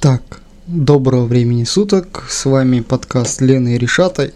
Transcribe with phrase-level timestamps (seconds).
[0.00, 2.24] Так, доброго времени суток.
[2.30, 4.30] С вами подкаст Лены и Решата.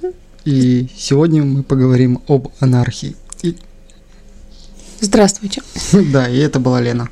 [0.44, 3.16] И сегодня мы поговорим об анархии.
[3.42, 3.56] И...
[5.00, 5.62] Здравствуйте.
[6.12, 7.08] Да, и это была Лена.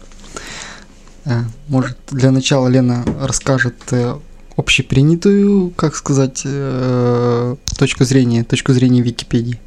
[1.25, 4.19] А, может, для начала Лена расскажет э,
[4.59, 9.59] общепринятую, как сказать, э, точку зрения, точку зрения Википедии.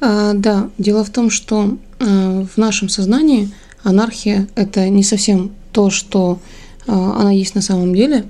[0.00, 3.52] А, да, дело в том, что э, в нашем сознании
[3.84, 8.24] анархия это не совсем то, что э, она есть на самом деле.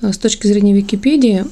[0.00, 1.44] С точки зрения Википедии,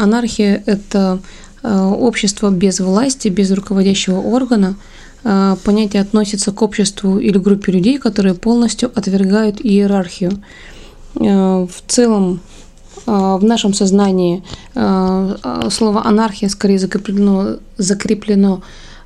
[0.00, 1.20] анархия это
[1.62, 4.76] общество без власти, без руководящего органа.
[5.22, 10.42] Понятие относится к обществу или группе людей, которые полностью отвергают иерархию.
[11.14, 12.40] В целом,
[13.04, 14.42] в нашем сознании
[14.72, 18.62] слово анархия скорее закреплено, закреплено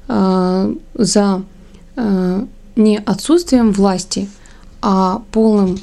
[0.07, 1.43] за
[2.77, 4.29] не отсутствием власти,
[4.87, 5.79] а полным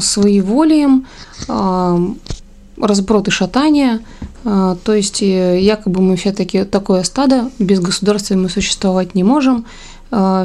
[0.00, 1.06] своеволием,
[2.78, 4.00] разброд и шатания.
[4.42, 9.66] То есть якобы мы все-таки такое стадо, без государства мы существовать не можем,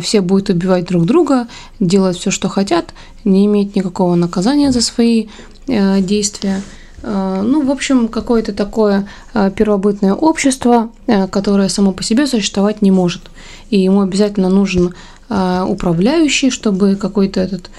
[0.02, 1.48] все будут убивать друг друга,
[1.80, 2.94] делать все, что хотят,
[3.24, 5.28] не иметь никакого наказания за свои
[5.66, 6.62] действия.
[7.04, 10.90] Ну, в общем, какое-то такое первобытное общество,
[11.32, 13.22] которое само по себе существовать не может.
[13.70, 14.94] И ему обязательно нужен
[15.30, 17.70] управляющий, чтобы какой-то этот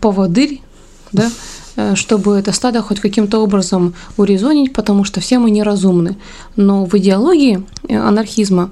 [0.00, 0.60] поводырь,
[1.12, 1.30] да,
[1.94, 6.16] чтобы это стадо хоть каким-то образом урезонить, потому что все мы неразумны.
[6.54, 8.70] Но в идеологии анархизма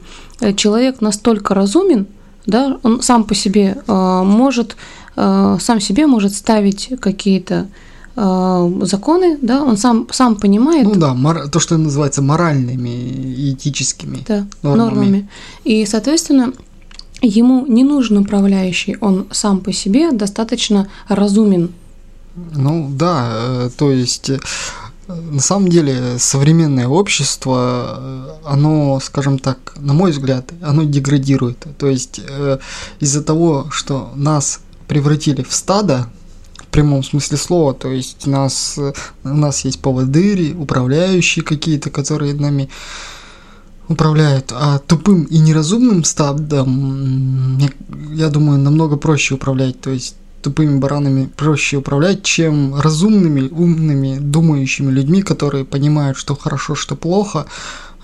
[0.57, 2.07] человек настолько разумен,
[2.47, 4.77] да, он сам по себе может,
[5.17, 7.69] сам себе может ставить какие-то
[8.17, 10.85] Э, законы, да, он сам, сам понимает.
[10.85, 11.49] Ну да, мор...
[11.49, 14.79] то, что называется моральными и этическими да, нормами.
[14.79, 15.29] нормами.
[15.65, 16.53] И, соответственно,
[17.25, 21.73] ему не нужен управляющий, он сам по себе достаточно разумен.
[22.37, 24.39] Ну да, э, то есть э,
[25.09, 31.67] на самом деле современное общество, оно, скажем так, на мой взгляд, оно деградирует.
[31.79, 32.21] То есть
[33.01, 36.09] из-за того, что нас превратили в стадо,
[36.75, 42.69] прямом смысле слова, то есть нас, у нас есть поводыри, управляющие какие-то, которые нами
[43.89, 47.69] управляют, а тупым и неразумным стадом, я,
[48.13, 54.91] я думаю, намного проще управлять, то есть тупыми баранами проще управлять, чем разумными, умными, думающими
[54.91, 57.47] людьми, которые понимают, что хорошо, что плохо,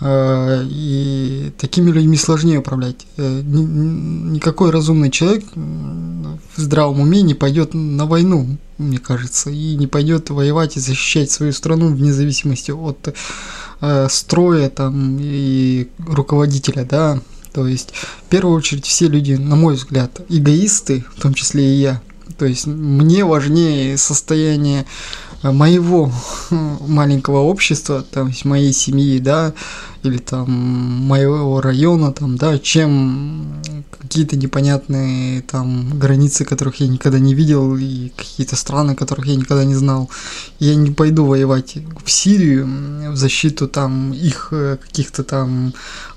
[0.03, 3.07] Э, и такими людьми сложнее управлять.
[3.19, 9.87] Э, никакой разумный человек в здравом уме не пойдет на войну, мне кажется, и не
[9.87, 13.15] пойдет воевать и защищать свою страну вне зависимости от
[13.81, 17.21] э, строя там и руководителя, да.
[17.53, 21.81] То есть, в первую очередь, все люди, на мой взгляд, эгоисты, в том числе и
[21.81, 22.01] я.
[22.39, 24.87] То есть, мне важнее состояние
[25.43, 26.13] моего
[26.51, 29.55] маленького общества, там, есть моей семьи, да,
[30.03, 33.63] или там моего района, там, да, чем
[34.01, 39.65] какие-то непонятные там границы, которых я никогда не видел, и какие-то страны, которых я никогда
[39.65, 40.11] не знал.
[40.59, 45.75] Я не пойду воевать в Сирию в защиту там их э, каких-то там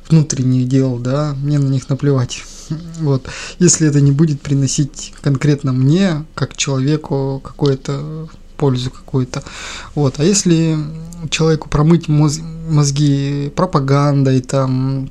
[0.09, 2.44] внутренних дел, да, мне на них наплевать.
[3.00, 3.28] Вот.
[3.59, 9.44] Если это не будет приносить конкретно мне, как человеку, какое-то пользу какую-то.
[9.96, 10.19] Вот.
[10.19, 10.78] А если
[11.30, 15.09] человеку промыть моз мозги пропагандой там...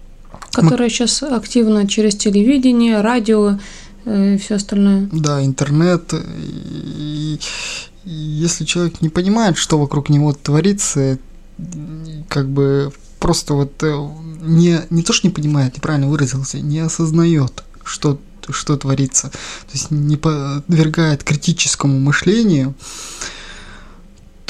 [0.52, 3.58] Которая сейчас активно через телевидение, радио
[4.04, 5.08] э, и все остальное.
[5.12, 6.12] Да, интернет.
[6.12, 7.38] И,
[8.04, 11.18] и если человек не понимает, что вокруг него творится,
[12.28, 14.08] как бы просто вот э,
[14.42, 18.18] не, не то, что не понимает, неправильно выразился, не осознает, что
[18.50, 22.74] что творится, то есть не подвергает критическому мышлению,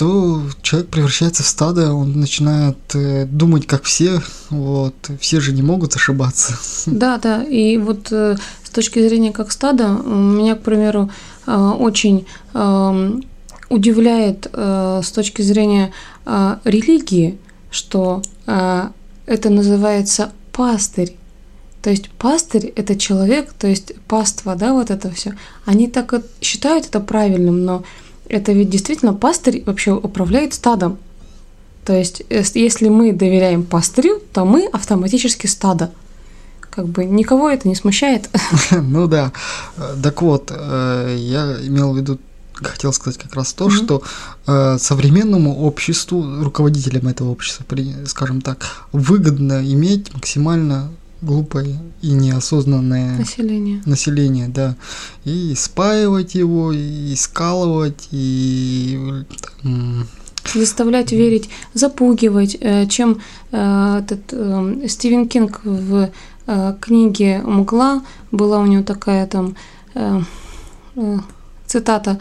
[0.02, 4.20] то человек превращается в стадо, он начинает э, думать как все,
[4.50, 6.58] вот, все же не могут ошибаться.
[6.86, 11.10] Да, да, и вот э, с точки зрения как стада, меня, к примеру,
[11.46, 13.20] э, очень э,
[13.68, 15.92] удивляет с точки зрения
[16.26, 17.38] религии,
[17.70, 21.16] что это называется пастырь.
[21.82, 25.34] То есть пастырь– это человек, то есть паства, да, вот это все.
[25.64, 27.82] Они так считают это правильным, но
[28.28, 30.98] это ведь действительно пастырь вообще управляет стадом.
[31.84, 32.22] То есть,
[32.54, 35.90] если мы доверяем пастырю, то мы автоматически стадо.
[36.60, 38.30] Как бы никого это не смущает.
[38.70, 39.32] Ну да.
[40.02, 42.20] Так вот, э, я имел в виду,
[42.54, 44.02] хотел сказать как раз то, что
[44.46, 47.66] э, современному обществу, руководителям этого общества,
[48.06, 50.90] скажем так, выгодно иметь максимально
[51.22, 53.82] глупое и неосознанное население.
[53.86, 54.76] население, да,
[55.24, 59.24] и спаивать его, и скалывать, и
[60.54, 63.20] заставлять верить, запугивать, э, чем
[63.52, 66.10] э, этот э, Стивен Кинг в
[66.80, 68.02] книге «Мгла»
[68.32, 69.54] была у него такая там
[71.66, 72.18] цитата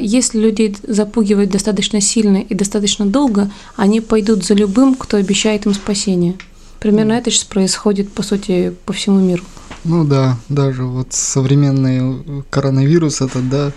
[0.00, 5.74] «Если людей запугивать достаточно сильно и достаточно долго, они пойдут за любым, кто обещает им
[5.74, 6.36] спасение».
[6.80, 9.44] Примерно это сейчас происходит, по сути, по всему миру.
[9.84, 13.72] Ну да, даже вот современный коронавирус это, да,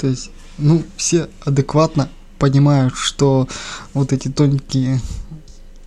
[0.00, 2.08] то есть, ну, все адекватно
[2.38, 3.48] понимают, что
[3.94, 5.00] вот эти тонкие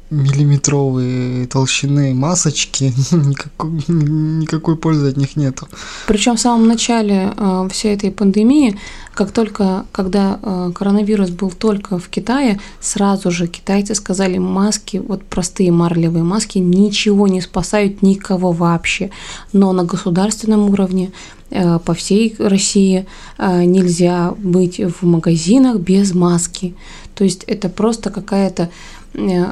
[0.09, 5.67] миллиметровые толщины масочки, никакой, никакой пользы от них нету.
[6.07, 8.79] Причем в самом начале э, всей этой пандемии,
[9.13, 15.23] как только, когда э, коронавирус был только в Китае, сразу же китайцы сказали, маски, вот
[15.23, 19.11] простые марлевые маски, ничего не спасают никого вообще.
[19.53, 21.11] Но на государственном уровне
[21.51, 23.05] э, по всей России
[23.37, 26.75] э, нельзя быть в магазинах без маски.
[27.13, 28.69] То есть это просто какая-то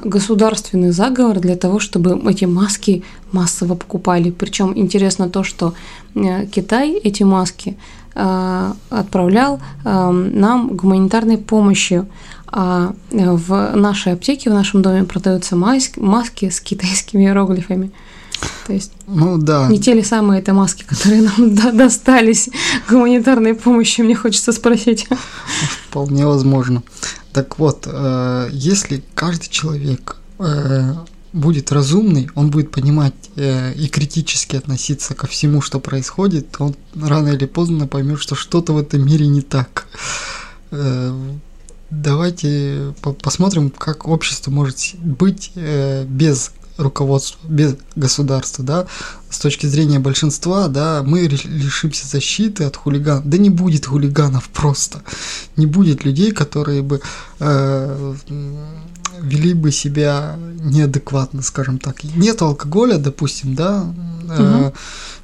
[0.04, 4.32] государственный заговор для того, чтобы эти маски массово покупали.
[4.32, 5.74] Причем интересно то, что
[6.16, 7.78] э, Китай эти маски
[8.16, 12.08] э, отправлял нам гуманитарной помощью.
[12.50, 17.92] А в нашей аптеке, в нашем доме продаются маски, маски с китайскими иероглифами.
[18.66, 19.68] То есть ну, да.
[19.68, 22.50] не те ли самые это маски, которые нам достались
[22.90, 25.08] гуманитарной помощью, мне хочется спросить.
[25.90, 26.84] Вполне возможно.
[27.38, 30.94] Так вот, э, если каждый человек э,
[31.34, 37.28] будет разумный, он будет понимать э, и критически относиться ко всему, что происходит, он рано
[37.28, 39.86] или поздно поймет, что что-то в этом мире не так.
[41.92, 48.88] Давайте посмотрим, как общество может быть без руководства, без государства, да,
[49.30, 53.28] с точки зрения большинства, да, мы лишимся защиты от хулиганов.
[53.28, 55.02] Да не будет хулиганов просто.
[55.56, 57.02] Не будет людей, которые бы
[57.40, 58.16] э,
[59.22, 62.04] вели бы себя неадекватно, скажем так.
[62.04, 63.86] Нет алкоголя, допустим, да,
[64.24, 64.74] угу.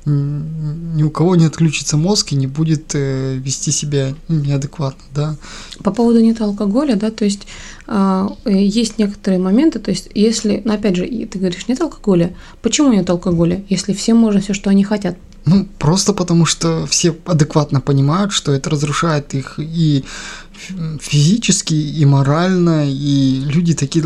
[0.05, 5.35] ни у кого не отключится мозг и не будет э, вести себя неадекватно, да.
[5.83, 7.47] По поводу нет алкоголя, да, то есть
[7.87, 12.91] э, есть некоторые моменты, то есть если, ну, опять же, ты говоришь нет алкоголя, почему
[12.93, 15.17] нет алкоголя, если всем можно все, что они хотят?
[15.45, 20.05] Ну, просто потому что все адекватно понимают, что это разрушает их и
[20.99, 24.03] физически, и морально, и люди такие...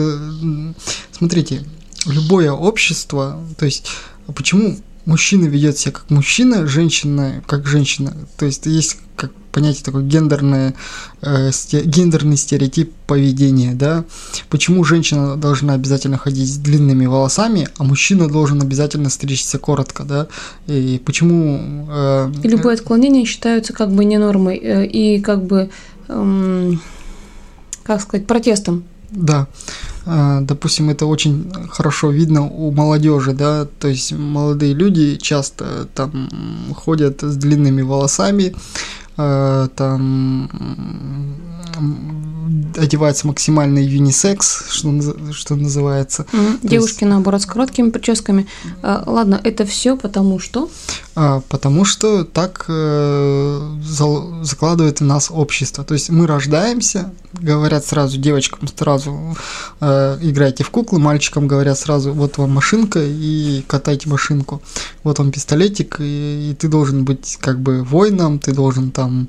[1.11, 1.63] Смотрите,
[2.05, 3.87] любое общество, то есть
[4.35, 4.77] почему
[5.07, 8.13] мужчина ведет себя как мужчина, женщина как женщина.
[8.37, 10.75] То есть есть как понятие такое гендерное,
[11.21, 14.05] э, сте, гендерный стереотип поведения, да.
[14.49, 20.27] Почему женщина должна обязательно ходить с длинными волосами, а мужчина должен обязательно стричься коротко, да.
[20.67, 21.87] И почему...
[21.89, 25.71] Э, и любые отклонения считаются как бы не нормой э, и как бы,
[26.07, 26.71] э,
[27.83, 28.83] как сказать, протестом.
[29.09, 29.47] Да.
[30.05, 36.29] А, допустим, это очень хорошо видно у молодежи, да, то есть молодые люди часто там
[36.75, 38.55] ходят с длинными волосами,
[39.17, 40.49] а, там
[42.77, 46.25] одевается максимальный юнисекс, что, что называется.
[46.31, 46.59] Mm-hmm.
[46.63, 47.09] Девушки, есть...
[47.09, 48.47] наоборот, с короткими прическами.
[48.81, 50.69] А, ладно, это все потому что?
[51.15, 53.77] А, потому что так э,
[54.43, 55.83] закладывает в нас общество.
[55.83, 59.35] То есть мы рождаемся, говорят сразу девочкам сразу
[59.81, 64.61] э, играйте в куклы, мальчикам говорят сразу вот вам машинка и катайте машинку.
[65.03, 69.27] Вот вам пистолетик, и, и ты должен быть как бы воином, ты должен там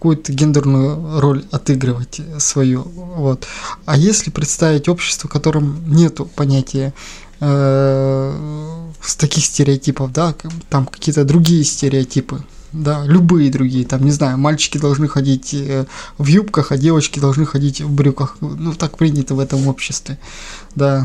[0.00, 2.80] какую-то гендерную роль отыгрывать свою.
[2.80, 3.46] Вот.
[3.84, 6.94] А если представить общество, в котором нету понятия
[7.40, 10.34] э, с таких стереотипов, да,
[10.70, 12.42] там какие-то другие стереотипы,
[12.72, 15.84] да, любые другие, там, не знаю, мальчики должны ходить э,
[16.16, 20.18] в юбках, а девочки должны ходить в брюках, ну, так принято в этом обществе,
[20.74, 21.04] да.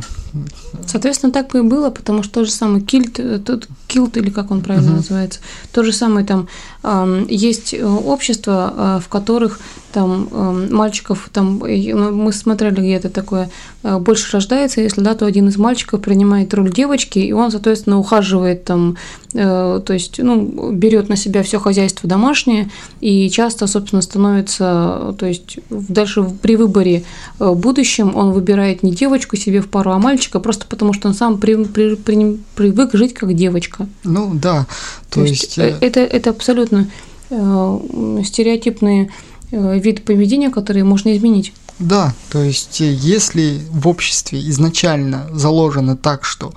[0.86, 4.52] Соответственно, так и было, потому что тот же самый кильт, э, тот килт, или как
[4.52, 4.98] он правильно угу.
[4.98, 5.40] называется,
[5.72, 6.48] то же самое там
[6.84, 9.60] э, есть общества, э, в которых
[9.96, 13.50] там э, мальчиков, там, ну, мы смотрели где-то такое,
[13.84, 17.98] э, больше рождается, если да, то один из мальчиков принимает роль девочки, и он, соответственно,
[17.98, 18.98] ухаживает там,
[19.34, 22.70] э, то есть, ну, берет на себя все хозяйство домашнее,
[23.00, 27.06] и часто, собственно, становится, то есть, дальше при выборе
[27.40, 31.14] э, будущем он выбирает не девочку себе в пару, а мальчика, просто потому что он
[31.14, 33.88] сам при, при, при, привык жить как девочка.
[34.04, 34.66] Ну, да,
[35.10, 35.58] то, то есть...
[35.58, 36.90] есть э, это, это абсолютно
[37.30, 37.80] э,
[38.24, 39.10] стереотипные
[39.52, 41.54] Э, вид поведения, который можно изменить.
[41.80, 46.54] Да, то есть э, если в обществе изначально заложено так, что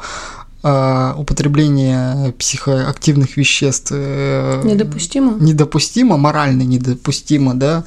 [0.61, 5.37] употребление психоактивных веществ э, Недопустимо?
[5.39, 7.85] недопустимо, морально недопустимо, да,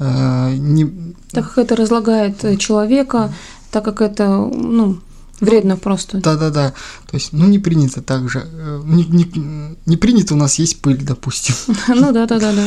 [0.00, 3.32] э, не, Так как это разлагает э, человека,
[3.70, 4.98] так как это, ну,
[5.40, 6.18] вредно просто.
[6.18, 6.72] да-да-да,
[7.08, 10.80] то есть, ну, не принято так же, э, не, не- не принято у нас есть
[10.80, 11.54] пыль, допустим,
[11.88, 12.66] Ну да, да, да, да.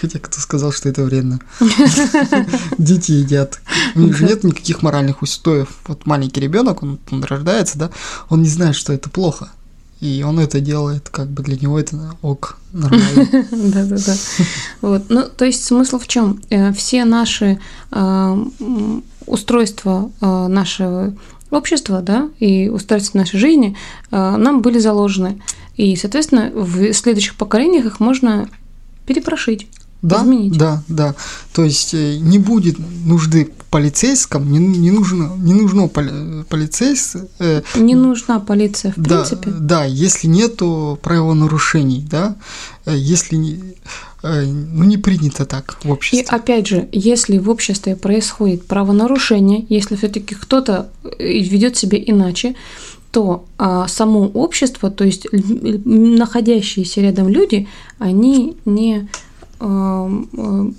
[0.00, 1.40] хотя кто сказал, что это вредно,
[2.78, 3.60] дети едят,
[3.94, 7.90] у них же нет никаких моральных устоев, вот маленький ребенок, он, он рождается, да,
[8.28, 9.50] он не знает, что это плохо,
[10.00, 13.28] и он это делает, как бы для него это ок, нормально.
[13.52, 14.14] Да, да, да.
[14.80, 15.04] Вот.
[15.08, 16.40] Ну, то есть смысл в чем?
[16.76, 17.60] Все наши
[19.26, 21.14] м, устройства э, нашего
[21.50, 23.76] общества, да, и устройства нашей жизни
[24.10, 25.42] э, нам были заложены.
[25.76, 28.48] И, соответственно, в следующих поколениях их можно
[29.06, 29.66] перепрошить.
[30.02, 30.58] Да, изменить.
[30.58, 31.14] да, да.
[31.54, 37.62] То есть э, не будет нужды полицейском, не, не нужно, не нужно поли- полицейс, э,
[37.76, 39.50] Не нужна полиция, в да, принципе.
[39.50, 42.36] да, если нету правонарушений, да,
[42.86, 43.52] э, если не,
[44.22, 46.26] э, ну не принято так в И обществе.
[46.36, 52.54] опять же, если в обществе происходит правонарушение, если все-таки кто-то э, ведет себя иначе,
[53.10, 55.26] то а, само общество, то есть
[55.84, 57.66] находящиеся рядом люди,
[57.98, 59.08] они не,
[59.60, 60.74] ам, ам,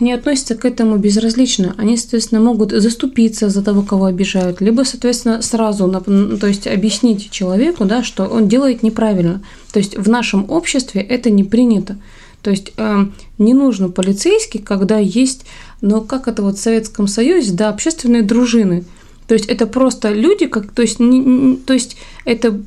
[0.00, 1.74] не относятся к этому безразлично.
[1.78, 6.66] Они, соответственно, могут заступиться за того, кого обижают, либо, соответственно, сразу, нап- н- то есть
[6.66, 9.42] объяснить человеку, да, что он делает неправильно.
[9.72, 11.96] То есть в нашем обществе это не принято.
[12.42, 15.44] То есть эм, не нужно полицейский, когда есть,
[15.80, 18.84] ну как это вот в Советском Союзе, да, общественные дружины.
[19.26, 22.60] То есть это просто люди, как, то есть, не- то есть это,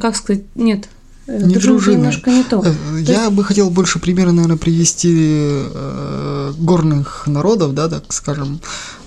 [0.00, 0.99] как сказать, нет, э,
[1.30, 1.96] Не дружина дружины.
[1.96, 2.62] немножко не то.
[2.64, 8.60] Э, Я бы хотел больше примера, наверное, привести э, горных народов, да, так скажем.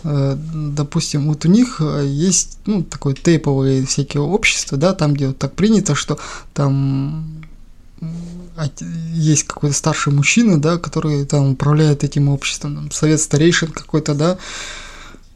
[0.03, 5.27] Э, допустим, вот у них э, есть, ну, такое тейповые всякие общества, да, там, где
[5.27, 6.17] вот так принято, что
[6.53, 7.43] там
[9.13, 14.37] есть какой-то старший мужчина, да, который там управляет этим обществом, там, совет старейшин какой-то, да,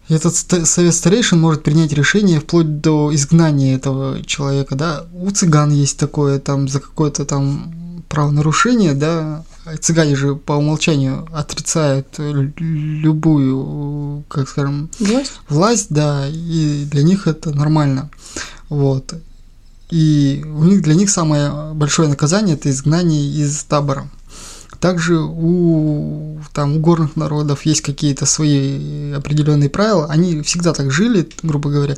[0.10, 0.36] этот
[0.68, 5.06] совет старейшин может принять решение вплоть до изгнания этого человека, да.
[5.14, 9.44] У цыган есть такое, там, за какое-то там правонарушение, да.
[9.82, 15.34] Цыгане же по умолчанию отрицают лю- любую, как скажем, Власть?
[15.50, 18.10] власть, да, и для них это нормально.
[18.70, 19.14] Вот.
[19.90, 24.10] И у них для них самое большое наказание это изгнание из табора.
[24.80, 30.06] Также у, там, у горных народов есть какие-то свои определенные правила.
[30.08, 31.98] Они всегда так жили, грубо говоря.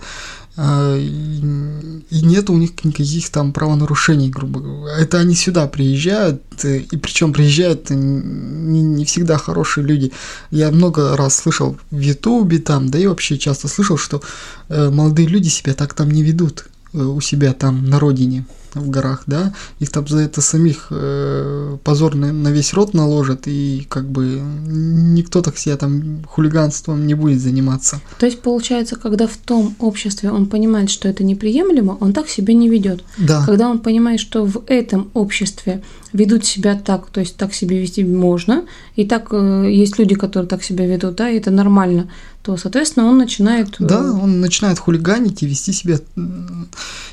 [0.56, 4.98] а, И нет у них никаких там правонарушений, грубо говоря.
[4.98, 10.12] Это они сюда приезжают, э, и причем приезжают не, не всегда хорошие люди.
[10.52, 14.22] Я много раз слышал в Ютубе там, да и вообще часто слышал, что
[14.70, 18.90] э, молодые люди себя так там не ведут э, у себя там на родине в
[18.90, 23.86] горах, да, их там за это самих э, позор на, на весь рот наложат, и
[23.90, 28.02] как бы никто так себя там хулиганством не будет заниматься.
[28.20, 32.54] То есть получается, когда в том обществе он понимает, что это неприемлемо, он так себя
[32.54, 33.04] не ведет.
[33.18, 35.82] Да, Когда он понимает, что в этом обществе
[36.14, 40.48] ведут себя так, то есть так себя вести можно, и так э, есть люди, которые
[40.48, 42.10] так себя ведут, да, и это нормально,
[42.42, 43.80] то, соответственно, он начинает...
[43.80, 46.00] э, да, он начинает хулиганить и вести себя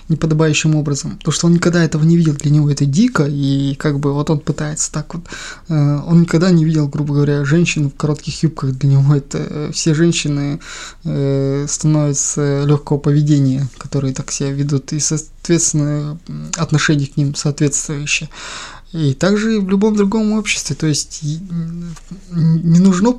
[0.09, 3.99] неподобающим образом, потому что он никогда этого не видел, для него это дико, и как
[3.99, 5.25] бы вот он пытается так вот,
[5.69, 9.95] э, он никогда не видел, грубо говоря, женщин в коротких юбках, для него это все
[9.95, 10.61] женщины
[11.03, 15.00] становятся легкого поведения, которые так себя ведут, и,
[15.47, 16.19] соответственно,
[16.57, 18.29] отношение к ним соответствующее.
[18.93, 23.15] И также и в любом другом обществе, то есть не нужно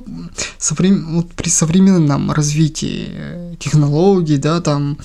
[0.58, 4.98] соврем- вот при современном развитии э, технологий, да, там,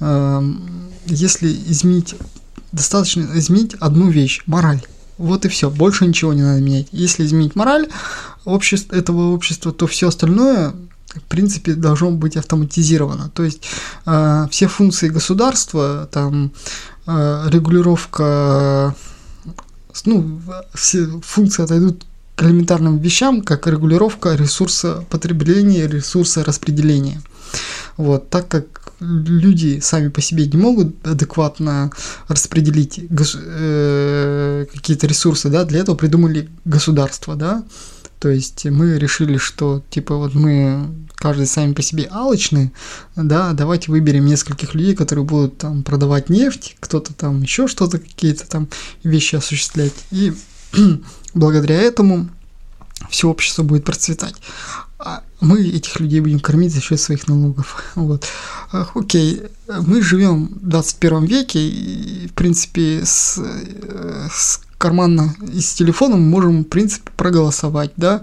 [0.00, 2.14] эм, если изменить,
[2.72, 4.82] достаточно изменить одну вещь, мораль.
[5.18, 6.88] Вот и все, больше ничего не надо менять.
[6.92, 7.88] Если изменить мораль
[8.44, 10.74] общества, этого общества, то все остальное,
[11.14, 13.30] в принципе, должно быть автоматизировано.
[13.30, 13.62] То есть
[14.06, 16.52] э, все функции государства, там,
[17.06, 18.94] э, регулировка,
[20.04, 20.40] ну,
[20.74, 22.04] все функции отойдут
[22.36, 27.20] к элементарным вещам, как регулировка ресурса потребления, ресурса распределения.
[27.96, 31.90] Вот, так как люди сами по себе не могут адекватно
[32.28, 37.64] распределить э, какие-то ресурсы, да, для этого придумали государство, да.
[38.20, 42.72] То есть мы решили, что типа вот мы каждый сами по себе алчны,
[43.16, 48.48] да, давайте выберем нескольких людей, которые будут там продавать нефть, кто-то там еще что-то, какие-то
[48.48, 48.68] там
[49.02, 49.94] вещи осуществлять.
[50.10, 50.32] И
[51.34, 52.28] благодаря этому
[53.10, 54.34] все общество будет процветать.
[54.98, 57.84] А мы этих людей будем кормить за счет своих налогов.
[57.94, 58.26] Вот.
[58.94, 63.38] Окей, мы живем в 21 веке, и, в принципе, с,
[64.30, 68.22] с кармана и с телефоном можем, в принципе, проголосовать, да.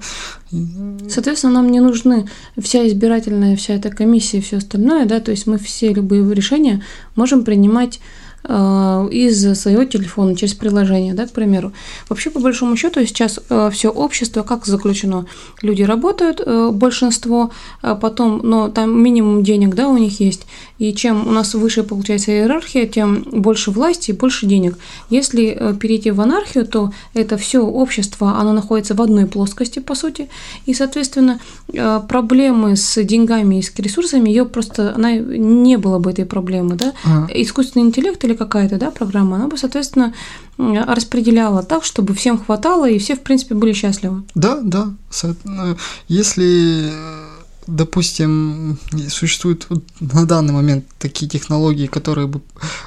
[1.09, 5.47] Соответственно, нам не нужны вся избирательная, вся эта комиссия и все остальное, да, то есть
[5.47, 6.81] мы все любые решения
[7.15, 7.99] можем принимать
[8.47, 11.71] из своего телефона через приложение, да, к примеру.
[12.09, 15.25] Вообще, по большому счету, сейчас э, все общество как заключено?
[15.61, 17.49] Люди работают, э, большинство,
[17.81, 20.45] потом, но там минимум денег, да, у них есть,
[20.77, 24.77] и чем у нас выше получается иерархия, тем больше власти и больше денег.
[25.09, 30.29] Если перейти в анархию, то это все общество, оно находится в одной плоскости, по сути,
[30.65, 31.39] и, соответственно,
[32.07, 36.93] проблемы с деньгами и с ресурсами, ее просто, она не было бы этой проблемы, да.
[37.05, 37.27] А.
[37.33, 40.13] Искусственный интеллект или какая-то да, программа, она бы, соответственно,
[40.57, 44.23] распределяла так, чтобы всем хватало и все, в принципе, были счастливы.
[44.35, 44.93] Да, да.
[46.07, 46.91] Если
[47.67, 48.77] допустим,
[49.09, 49.67] существуют
[49.99, 52.41] на данный момент такие технологии, которые бы,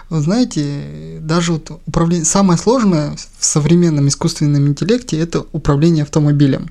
[0.09, 6.69] знаете, даже вот управление, самое сложное в современном искусственном интеллекте это управление автомобилем,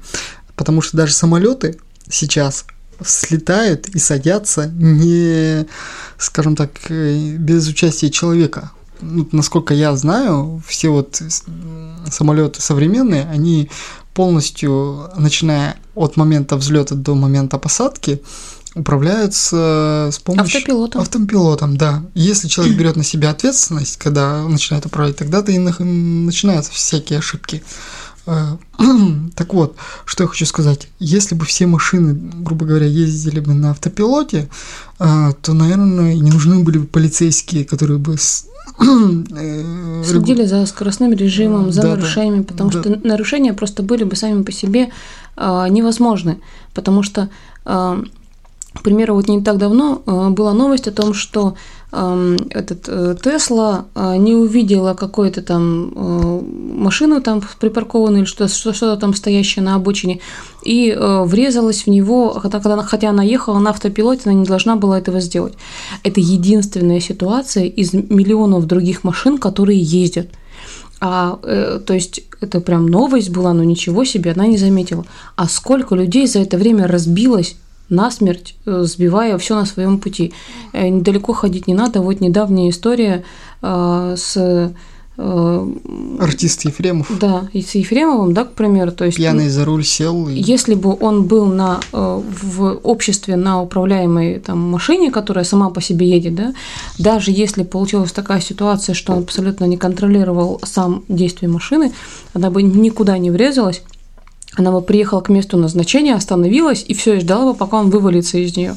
[0.56, 1.78] потому что даже самолеты
[2.10, 2.66] сейчас
[3.06, 5.66] слетают и садятся не,
[6.18, 8.72] скажем так, э, без участия человека.
[9.02, 11.22] Ну, насколько я знаю, все вот
[12.10, 13.70] самолеты современные, они
[14.14, 18.22] полностью, начиная от момента взлета до момента посадки,
[18.74, 21.02] управляются с помощью автопилотом.
[21.02, 22.04] автопилотом, да.
[22.14, 27.64] Если человек берет на себя ответственность, когда начинает управлять, тогда-то и начинаются всякие ошибки.
[28.28, 28.58] Э,
[29.36, 30.90] так вот, что я хочу сказать.
[31.00, 34.50] Если бы все машины, грубо говоря, ездили бы на автопилоте,
[35.00, 38.16] э, то, наверное, не нужны были бы полицейские, которые бы
[38.80, 42.82] э, следили за скоростным режимом, за да, нарушениями, потому да.
[42.82, 44.90] что нарушения просто были бы сами по себе
[45.38, 46.40] невозможны,
[46.74, 47.30] потому что
[48.80, 51.56] к примеру, вот не так давно была новость о том, что
[51.92, 56.42] этот э, Тесла а, не увидела какую-то там э,
[56.74, 60.20] машину там припаркованную или что-то что, там стоящее на обочине
[60.66, 64.76] и э, врезалась в него, хотя, когда, хотя она ехала на автопилоте, она не должна
[64.76, 65.54] была этого сделать.
[66.04, 70.28] Это единственная ситуация из миллионов других машин, которые ездят.
[71.00, 75.06] А, э, то есть это прям новость была, но ничего себе, она не заметила.
[75.38, 77.56] А сколько людей за это время разбилось
[77.90, 80.34] насмерть, э, сбивая все на своем пути.
[80.74, 82.02] Э, недалеко ходить не надо.
[82.02, 83.24] Вот недавняя история
[83.62, 84.74] э, с
[86.20, 87.12] Артист Ефремов.
[87.20, 88.92] Да, и с Ефремовым, да, к примеру.
[88.92, 90.30] То есть, Пьяный за руль сел.
[90.30, 90.40] И...
[90.40, 96.08] Если бы он был на, в обществе на управляемой там, машине, которая сама по себе
[96.08, 96.54] едет, да,
[97.00, 101.94] даже если получилась такая ситуация, что он абсолютно не контролировал сам действие машины,
[102.36, 103.82] она бы никуда не врезалась,
[104.56, 108.38] она бы приехала к месту назначения, остановилась и все, и ждала бы, пока он вывалится
[108.38, 108.76] из нее.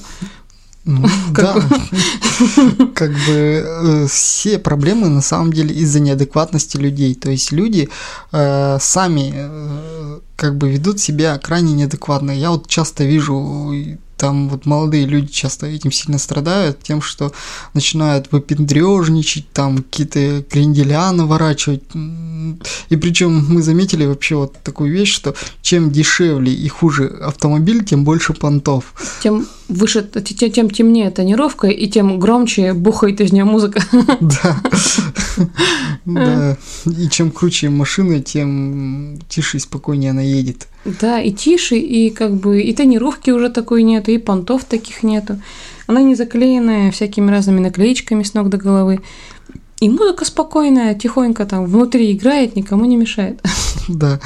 [0.85, 1.55] Ну, да,
[2.95, 7.15] как бы э, все проблемы на самом деле из-за неадекватности людей.
[7.15, 7.89] То есть люди
[8.33, 12.31] э, сами э, как бы ведут себя крайне неадекватно.
[12.31, 17.33] Я вот часто вижу там вот молодые люди часто этим сильно страдают, тем, что
[17.73, 21.83] начинают выпендрежничать, там какие-то кренделя наворачивать.
[22.91, 28.05] И причем мы заметили вообще вот такую вещь, что чем дешевле и хуже автомобиль, тем
[28.05, 28.93] больше понтов.
[29.23, 33.83] Тем выше, тем темнее тонировка, и тем громче бухает из нее музыка.
[34.21, 34.63] Да.
[36.05, 36.59] Да.
[36.87, 40.69] И чем круче машина, тем тише и спокойнее она едет.
[40.85, 45.41] Да, и тише, и как бы и тонировки уже такой нету, и понтов таких нету.
[45.87, 49.01] Она не заклеенная всякими разными наклеечками с ног до головы.
[49.81, 53.41] И музыка спокойная, тихонько там внутри играет, никому не мешает.
[53.89, 54.21] Да,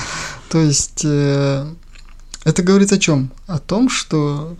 [0.51, 1.65] то есть э,
[2.45, 3.31] это говорит о чем?
[3.47, 4.57] О том, что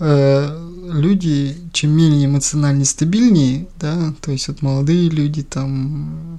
[0.00, 6.38] э, люди, чем менее эмоционально стабильнее, да, то есть вот молодые люди там,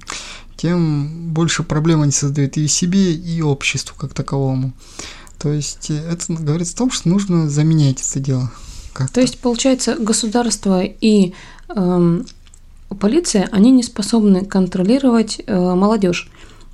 [0.60, 4.72] тем больше проблем они создают и себе, и обществу как таковому.
[5.38, 8.52] То есть это говорит о том, что нужно заменять это дело.
[8.92, 9.14] Как-то.
[9.14, 11.32] То есть, получается, государство и
[11.68, 12.22] э,
[12.98, 16.30] полиция, они не способны контролировать э, молодежь.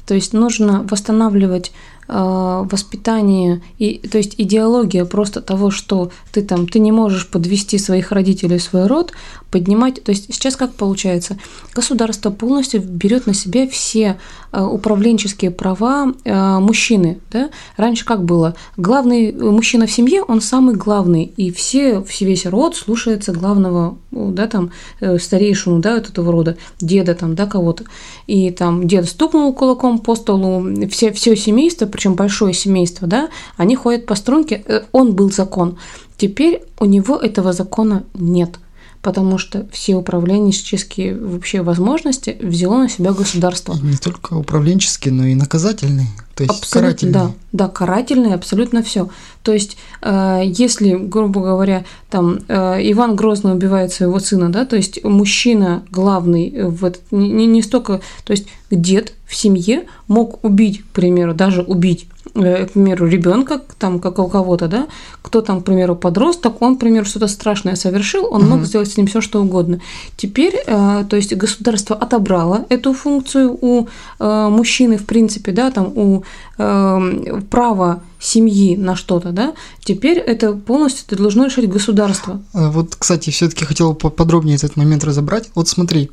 [0.07, 6.69] То есть нужно восстанавливать Э, воспитание, и, то есть идеология просто того, что ты там,
[6.69, 9.13] ты не можешь подвести своих родителей свой род,
[9.51, 11.39] поднимать, то есть сейчас как получается,
[11.75, 14.19] государство полностью берет на себя все
[14.53, 17.51] э, управленческие права э, мужчины, да?
[17.77, 18.55] Раньше как было?
[18.77, 24.71] Главный мужчина в семье, он самый главный, и все, весь род слушается главного, да, там,
[25.01, 27.85] старейшину, да, вот этого рода, деда там, да, кого-то,
[28.27, 33.75] и там дед стукнул кулаком по столу, все, все семейство причем большое семейство, да, они
[33.75, 35.79] ходят по струнке, э, он был закон.
[36.19, 38.59] Теперь у него этого закона нет
[39.03, 43.77] потому что все управленческие вообще возможности взяло на себя государство.
[43.81, 47.13] Не только управленческие, но и наказательные, то есть абсолютно, карательные.
[47.13, 49.09] Да, да, карательные, абсолютно все.
[49.43, 54.77] То есть, э, если, грубо говоря, там э, Иван Грозный убивает своего сына, да, то
[54.77, 60.83] есть мужчина главный в этот, не, не столько, то есть дед в семье мог убить,
[60.83, 64.87] к примеру, даже убить Э, к примеру, ребенка, там, как у кого-то, да,
[65.23, 68.57] кто там, к примеру, подросток, он, к примеру, что-то страшное совершил, он угу.
[68.57, 69.81] мог сделать с ним все, что угодно.
[70.17, 73.87] Теперь, э, то есть государство отобрало эту функцию у
[74.19, 76.25] э, мужчины, в принципе, да, там, у
[76.59, 82.43] э, права семьи на что-то, да, теперь это полностью это должно решать государство.
[82.53, 85.51] А вот, кстати, все-таки хотел подробнее этот момент разобрать.
[85.55, 86.11] Вот смотри,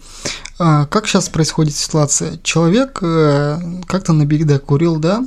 [0.59, 2.39] а, как сейчас происходит ситуация?
[2.43, 5.25] Человек э, как-то на берега курил, да,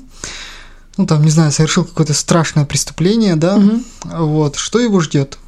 [0.97, 3.83] ну там, не знаю, совершил какое-то страшное преступление, да, угу.
[4.05, 5.39] вот, что его ждет?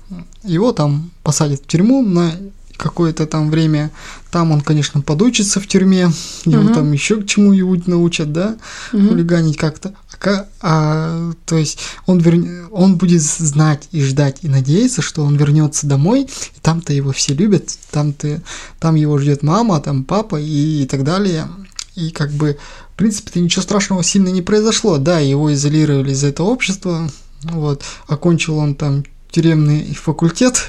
[0.42, 2.32] Его там посадят в тюрьму на
[2.78, 3.90] какое-то там время.
[4.30, 6.10] Там он, конечно, подучится в тюрьме,
[6.44, 6.74] его угу.
[6.74, 8.56] там еще к чему его научат, да,
[8.92, 9.08] угу.
[9.08, 9.94] хулиганить как-то.
[10.24, 12.68] А, а, то есть он, вер...
[12.70, 17.34] он будет знать и ждать и надеяться, что он вернется домой, и там-то его все
[17.34, 18.40] любят, там-то,
[18.80, 21.48] там его ждет мама, там папа и, и так далее.
[21.94, 22.58] И как бы
[22.94, 24.98] в принципе-то ничего страшного сильно не произошло.
[24.98, 27.08] Да, его изолировали из этого общества.
[27.42, 27.82] Вот.
[28.08, 29.04] Окончил он там
[29.38, 30.68] тюремный факультет.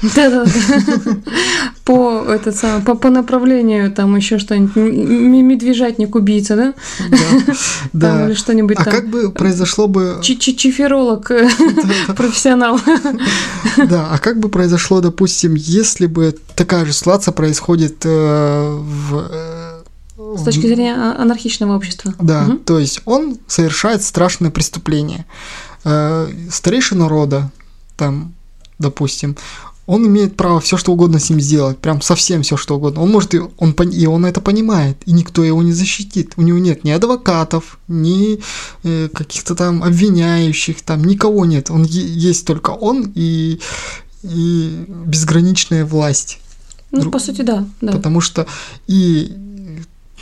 [1.85, 6.73] По, этот самый, по, по направлению там еще что-нибудь, медвежатник убийца, да?
[7.09, 7.17] Да.
[7.93, 8.25] да.
[8.27, 8.93] или что-нибудь а там.
[8.93, 10.19] Как бы произошло бы...
[10.21, 11.31] Чиферолог,
[12.15, 12.79] профессионал.
[13.77, 20.37] Да, а как бы произошло, допустим, если бы такая же ситуация происходит э, в э,
[20.37, 22.13] с точки зрения а, анархичного общества.
[22.19, 22.57] Да, угу.
[22.57, 25.25] то есть он совершает страшное преступление.
[25.85, 27.49] Э, старейшина рода,
[27.97, 28.33] там,
[28.79, 29.35] допустим,
[29.85, 33.01] он имеет право все что угодно с ним сделать, прям совсем все что угодно.
[33.01, 36.33] Он может и он и он это понимает, и никто его не защитит.
[36.37, 38.39] У него нет ни адвокатов, ни
[38.83, 41.71] э, каких-то там обвиняющих, там никого нет.
[41.71, 43.59] Он есть только он и
[44.21, 46.39] и безграничная власть.
[46.91, 47.93] Ну, по сути, да, да.
[47.93, 48.45] Потому что
[48.85, 49.35] и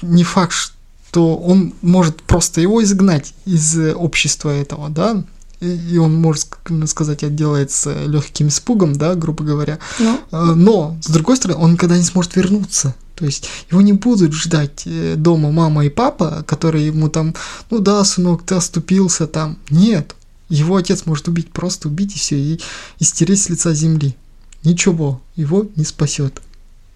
[0.02, 5.24] не факт, что он может просто его изгнать из общества этого, да,
[5.60, 6.48] и он, может
[6.86, 9.80] сказать, отделается легким испугом, да, грубо говоря.
[10.00, 10.20] Но.
[10.32, 10.56] Ну.
[10.56, 12.96] Но, с другой стороны, он никогда не сможет вернуться.
[13.16, 17.34] То есть его не будут ждать э, дома мама и папа, которые ему там,
[17.72, 19.58] ну да, сынок, ты оступился там.
[19.72, 20.16] Нет,
[20.50, 22.62] его отец может убить, просто убить и все, и,
[23.00, 24.16] и стереть с лица земли.
[24.64, 26.42] Ничего, его не спасет.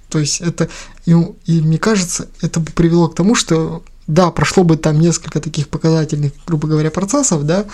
[0.10, 0.70] То есть это,
[1.06, 5.40] и, и мне кажется, это бы привело к тому, что да, прошло бы там несколько
[5.40, 7.66] таких показательных, грубо говоря, процессов, да,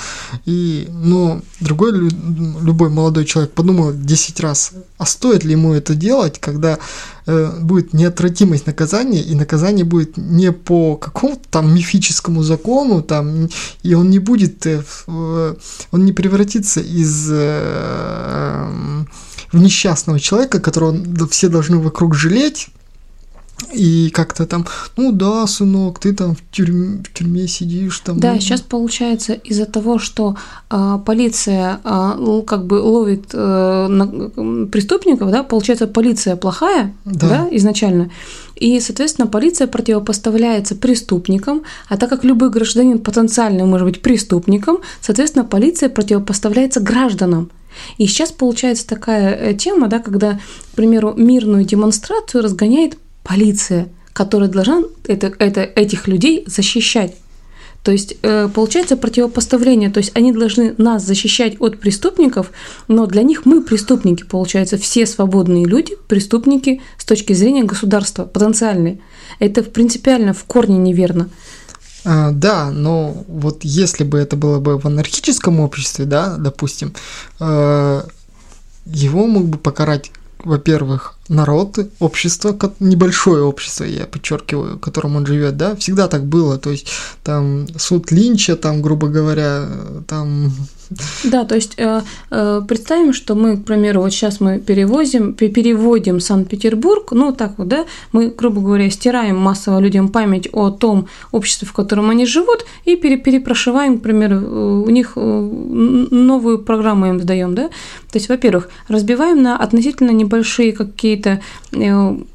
[0.46, 6.40] и, но другой, любой молодой человек подумал 10 раз, а стоит ли ему это делать,
[6.40, 6.80] когда
[7.26, 13.50] э, будет неотвратимость наказания, и наказание будет не по какому-то там мифическому закону, там,
[13.84, 19.06] и он не будет, э, он не превратится из э,
[19.52, 22.68] в несчастного человека, которого все должны вокруг жалеть,
[23.74, 24.66] и как-то там,
[24.98, 28.20] ну да, сынок, ты там в тюрьме, в тюрьме сидишь там.
[28.20, 28.40] Да, ну...
[28.40, 30.38] сейчас получается из-за того, что
[30.70, 37.30] а, полиция а, как бы ловит а, на, преступников, да, получается полиция плохая, да.
[37.30, 38.12] да, изначально.
[38.56, 45.46] И, соответственно, полиция противопоставляется преступникам, а так как любой гражданин потенциально может быть преступником, соответственно,
[45.46, 47.52] полиция противопоставляется гражданам.
[47.98, 50.40] И сейчас получается такая э, тема, да, когда,
[50.72, 57.16] к примеру, мирную демонстрацию разгоняет полиция, которая должна это, это, этих людей защищать.
[57.84, 62.52] То есть э, получается противопоставление, то есть они должны нас защищать от преступников,
[62.88, 69.00] но для них мы преступники, получается, все свободные люди, преступники с точки зрения государства, потенциальные.
[69.40, 71.30] Это принципиально в корне неверно.
[72.04, 76.94] А, да, но вот если бы это было бы в анархическом обществе, да, допустим,
[77.40, 78.02] э,
[78.86, 80.12] его мог бы покарать,
[80.44, 86.58] во-первых, народ, общество, небольшое общество, я подчеркиваю, в котором он живет, да, всегда так было,
[86.58, 86.88] то есть
[87.24, 89.68] там суд Линча, там, грубо говоря,
[90.08, 90.52] там
[91.24, 96.20] да, то есть э, э, представим, что мы, к примеру, вот сейчас мы перевозим, переводим
[96.20, 101.68] Санкт-Петербург, ну так вот, да, мы, грубо говоря, стираем массово людям память о том обществе,
[101.68, 107.20] в котором они живут, и пере, перепрошиваем, к примеру, э, у них новую программу им
[107.20, 107.68] сдаем, да.
[108.12, 110.72] То есть, во-первых, разбиваем на относительно небольшие
[111.18, 112.26] какие-то ну,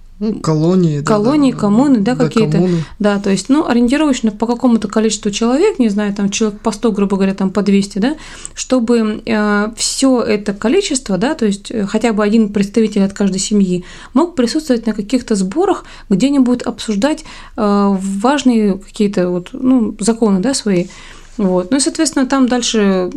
[0.41, 2.59] колонии, колонии, да, коммуны, да, да, какие-то.
[2.59, 2.85] коммуны.
[3.01, 6.93] Да, то есть, ну, ориентировочно по какому-то количеству человек, не знаю, там человек по 100,
[6.93, 8.17] грубо говоря, там по 200, да,
[8.55, 13.41] чтобы э, все это количество, да, то есть э, хотя бы один представитель от каждой
[13.41, 17.25] семьи мог присутствовать на каких-то сборах, где они будут обсуждать
[17.57, 20.87] э, важные какие-то вот, ну, законы, да, свои.
[21.39, 21.71] Вот.
[21.71, 23.11] Ну и, соответственно, там дальше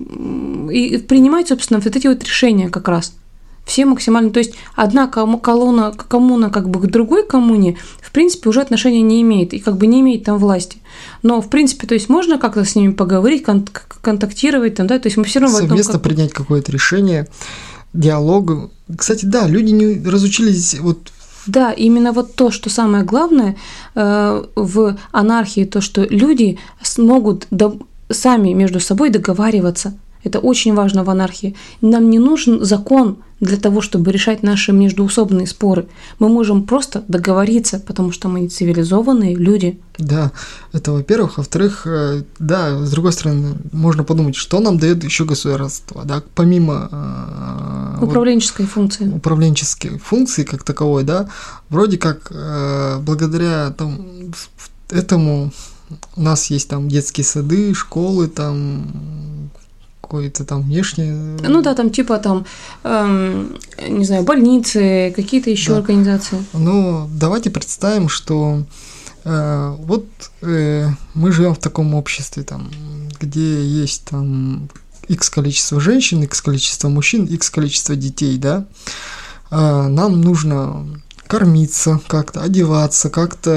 [0.71, 3.13] и принимать, собственно, вот эти вот решения как раз.
[3.65, 8.62] Все максимально, то есть одна колонна, коммуна как бы к другой коммуне, в принципе, уже
[8.62, 10.78] отношения не имеет и как бы не имеет там власти.
[11.23, 13.67] Но, в принципе, то есть можно как-то с ними поговорить, кон-
[14.01, 17.28] контактировать там, да, то есть мы все равно Совместно как- принять какое-то решение,
[17.93, 18.69] диалог.
[18.95, 21.12] Кстати, да, люди не разучились вот
[21.47, 23.56] Да, именно вот то, что самое главное
[23.95, 27.80] э, в анархии, то, что люди смогут до-
[28.12, 29.93] сами между собой договариваться.
[30.23, 31.56] Это очень важно в анархии.
[31.82, 35.88] Нам не нужен закон для того, чтобы решать наши междуусобные споры.
[36.19, 39.80] Мы можем просто договориться, потому что мы цивилизованные люди.
[39.98, 40.32] Да,
[40.71, 41.38] это во-первых.
[41.38, 46.89] Во-вторых, э, да, с другой стороны, можно подумать, что нам дает еще государство, да, помимо
[46.91, 49.10] э, вот Управленческая функция.
[49.10, 51.30] управленческой функции как таковой, да,
[51.69, 54.32] вроде как э, благодаря там,
[54.89, 55.52] этому
[56.15, 58.88] у нас есть там детские сады, школы, там
[60.06, 61.13] какое-то там внешнее.
[61.13, 62.46] Ну да, там типа там,
[62.84, 65.78] эм, не знаю, больницы, какие-то еще Да.
[65.80, 66.38] организации.
[66.54, 68.63] Ну, давайте представим, что
[69.24, 70.06] э, вот
[70.41, 72.70] э, мы живем в таком обществе, там,
[73.20, 74.70] где есть там
[75.08, 78.65] x количество женщин, x количество мужчин, x количество детей, да.
[79.52, 80.86] А, нам нужно
[81.28, 83.52] кормиться как-то, одеваться, как-то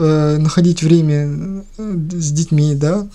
[0.00, 3.06] э, находить время э, с детьми, да.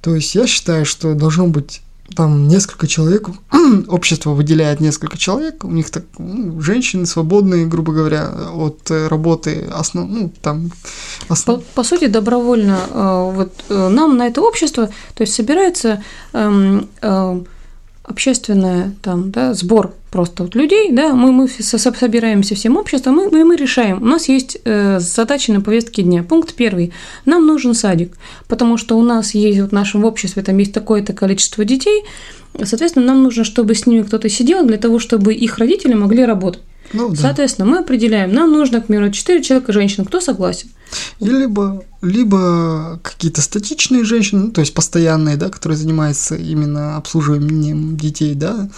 [0.00, 1.82] То есть я считаю, что должно быть
[2.14, 3.28] там несколько человек,
[3.88, 9.68] общество выделяет несколько человек, у них так, ну, женщины свободные, грубо говоря, от э, работы,
[9.72, 10.70] основ, ну, там,
[11.26, 11.64] По, основ...
[11.74, 17.44] по сути, добровольно э, вот э, нам на это общество, то есть собирается эм, э,
[18.06, 23.16] общественное там, да, сбор просто вот людей, да, мы, мы со- со- собираемся всем обществом,
[23.16, 24.00] мы, мы, мы решаем.
[24.02, 26.22] У нас есть э, задачи на повестке дня.
[26.22, 26.92] Пункт первый.
[27.24, 28.16] Нам нужен садик,
[28.48, 32.04] потому что у нас есть вот в нашем обществе там есть такое-то количество детей,
[32.62, 36.62] соответственно, нам нужно, чтобы с ними кто-то сидел для того, чтобы их родители могли работать.
[36.92, 37.16] ну, да.
[37.16, 40.04] Соответственно, мы определяем, нам нужно, к примеру, 4 человека женщин.
[40.04, 40.68] Кто согласен?
[41.20, 47.96] И либо, либо какие-то статичные женщины, ну, то есть постоянные, да, которые занимаются именно обслуживанием
[47.96, 48.68] детей, да,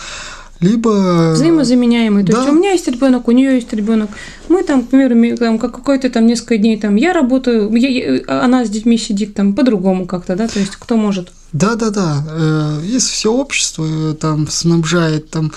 [0.61, 1.33] либо...
[1.35, 2.27] взаимозаменяемые.
[2.27, 2.39] То да.
[2.39, 4.11] есть у меня есть ребенок, у нее есть ребенок.
[4.49, 8.65] Мы там, к примеру, там, как какой-то там несколько дней там я работаю, я- она
[8.65, 11.31] с детьми сидит там по-другому как-то, да, то есть кто может.
[11.53, 12.25] Да, да, да.
[12.31, 15.53] Э, Если все общество э, там снабжает там.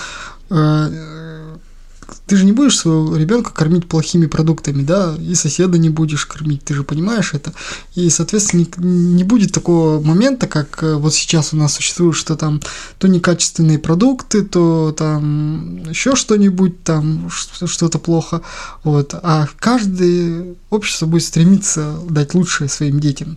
[2.31, 6.63] Ты же не будешь своего ребенка кормить плохими продуктами, да, и соседа не будешь кормить,
[6.63, 7.51] ты же понимаешь это.
[7.93, 12.37] И, соответственно, не, не будет такого момента, как э, вот сейчас у нас существует, что
[12.37, 12.61] там
[12.99, 18.43] то некачественные продукты, то там еще что-нибудь, там что-то плохо.
[18.85, 19.13] Вот.
[19.13, 23.35] А каждое общество будет стремиться дать лучшее своим детям.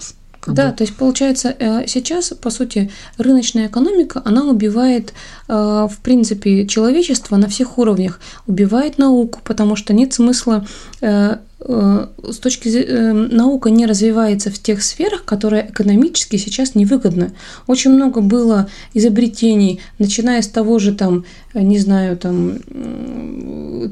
[0.53, 0.77] Да, бы.
[0.77, 5.13] то есть получается э, сейчас, по сути, рыночная экономика, она убивает,
[5.49, 10.67] э, в принципе, человечество на всех уровнях, убивает науку, потому что нет смысла
[11.01, 17.33] э, с точки зрения наука не развивается в тех сферах, которые экономически сейчас невыгодны.
[17.67, 21.25] Очень много было изобретений, начиная с того же там,
[21.55, 22.59] э, не знаю, там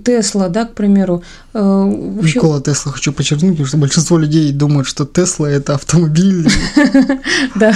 [0.04, 1.22] Тесла, да, к примеру.
[1.54, 6.46] Э, вообще- Никола Тесла хочу подчеркнуть, потому что большинство людей думают, что Тесла это автомобиль.
[7.54, 7.74] Да,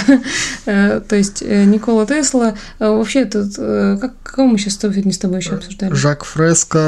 [0.65, 5.17] Э, то есть э, Никола Тесла, э, вообще тут, э, как, мы сейчас сегодня с
[5.17, 5.93] тобой еще обсуждали?
[5.93, 6.79] Жак Фреско,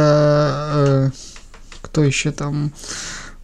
[0.75, 1.09] э,
[1.89, 2.71] кто еще там?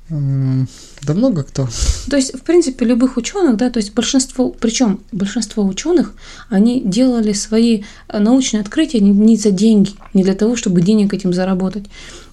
[0.09, 1.67] Да много кто.
[2.09, 6.13] То есть, в принципе, любых ученых, да, то есть большинство, причем большинство ученых,
[6.49, 11.33] они делали свои э, научные открытия не, за деньги, не для того, чтобы денег этим
[11.33, 11.85] заработать,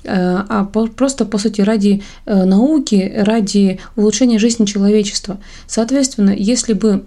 [0.05, 5.39] э, а просто, по сути, ради э, науки, ради улучшения жизни человечества.
[5.67, 7.05] Соответственно, если бы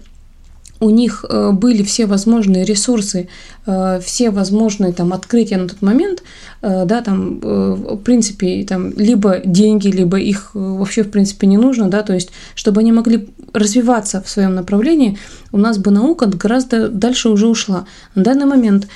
[0.80, 3.28] у них э, были все возможные ресурсы,
[3.66, 6.22] э, все возможные там открытия на тот момент,
[6.62, 11.88] э, да, там, в принципе, там, либо деньги, либо их вообще, в принципе, не нужно,
[11.88, 15.18] да, то есть, чтобы они могли развиваться в своем направлении,
[15.52, 17.86] у нас бы наука гораздо дальше уже ушла.
[18.14, 18.88] На данный момент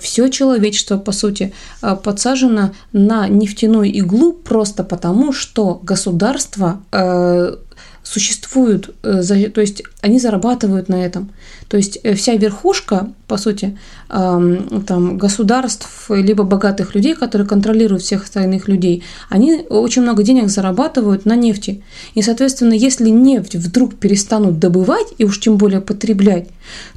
[0.00, 6.80] все человечество, по сути, подсажено на нефтяную иглу просто потому, что государство
[8.02, 11.30] существуют, то есть они зарабатывают на этом.
[11.68, 13.76] То есть э, вся верхушка, по сути,
[14.08, 21.26] там, государств, либо богатых людей, которые контролируют всех остальных людей, они очень много денег зарабатывают
[21.26, 21.84] на нефти.
[22.14, 26.48] И, соответственно, если нефть вдруг перестанут добывать, и уж тем более потреблять,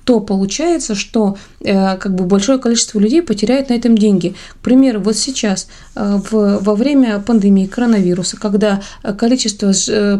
[0.05, 4.33] то получается, что э, как бы большое количество людей потеряет на этом деньги.
[4.61, 8.81] К примеру, вот сейчас, э, в, во время пандемии коронавируса, когда
[9.17, 9.73] количество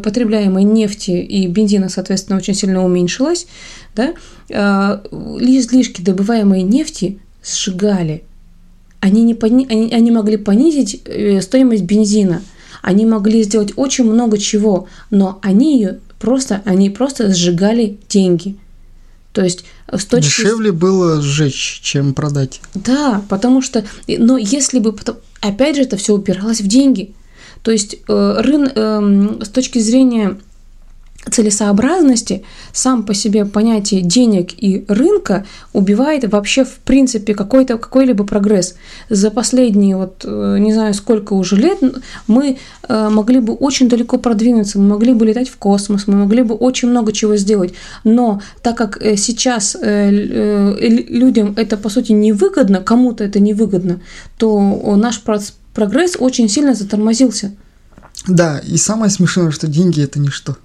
[0.03, 3.47] потребляемой нефти и бензина, соответственно, очень сильно уменьшилось,
[3.95, 4.13] да,
[4.53, 5.03] а,
[5.39, 8.23] излишки добываемой нефти сжигали.
[8.99, 9.67] Они, не пони...
[9.69, 12.41] они, они могли понизить э, стоимость бензина,
[12.81, 18.57] они могли сделать очень много чего, но они ее просто, они просто сжигали деньги.
[19.33, 20.27] То есть э, с точки...
[20.27, 22.61] Дешевле было сжечь, чем продать.
[22.75, 24.95] Да, потому что, но если бы,
[25.41, 27.13] опять же, это все упиралось в деньги.
[27.63, 30.37] То есть э, рын, э, с точки зрения
[31.29, 38.75] целесообразности сам по себе понятие денег и рынка убивает вообще в принципе какой-то какой-либо прогресс.
[39.09, 41.79] За последние вот э, не знаю сколько уже лет
[42.27, 42.57] мы
[42.87, 46.55] э, могли бы очень далеко продвинуться, мы могли бы летать в космос, мы могли бы
[46.55, 53.23] очень много чего сделать, но так как э, сейчас людям это по сути невыгодно, кому-то
[53.23, 54.01] это невыгодно,
[54.37, 55.21] то наш
[55.73, 57.51] прогресс очень сильно затормозился.
[58.27, 60.57] Да, и самое смешное, что деньги это ничто.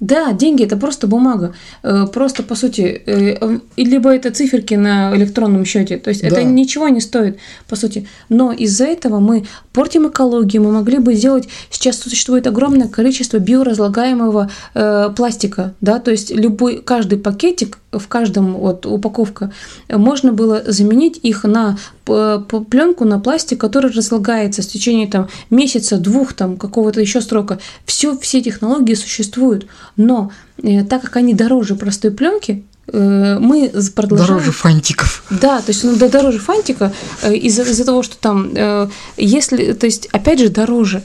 [0.00, 1.54] Да, деньги это просто бумага.
[1.82, 5.96] Э, просто, по сути, э, либо это циферки на электронном счете.
[5.96, 6.28] То есть да.
[6.28, 8.06] это ничего не стоит, по сути.
[8.28, 10.62] Но из-за этого мы портим экологию.
[10.62, 11.48] Мы могли бы сделать...
[11.70, 15.72] Сейчас существует огромное количество биоразлагаемого э, пластика.
[15.80, 15.98] Да?
[15.98, 19.52] То есть любой, каждый пакетик в каждом вот упаковка
[19.88, 26.34] можно было заменить их на пленку на пластик, который разлагается в течение там месяца, двух,
[26.34, 27.58] там какого-то еще срока.
[27.84, 30.30] Все, все технологии существуют, но
[30.62, 34.28] э, так как они дороже простой пленки, э, мы продолжаем...
[34.28, 35.24] Дороже фантиков.
[35.30, 39.86] Да, то есть ну, да, дороже фантика э, из-за из того, что там, если, то
[39.86, 41.02] есть опять же дороже,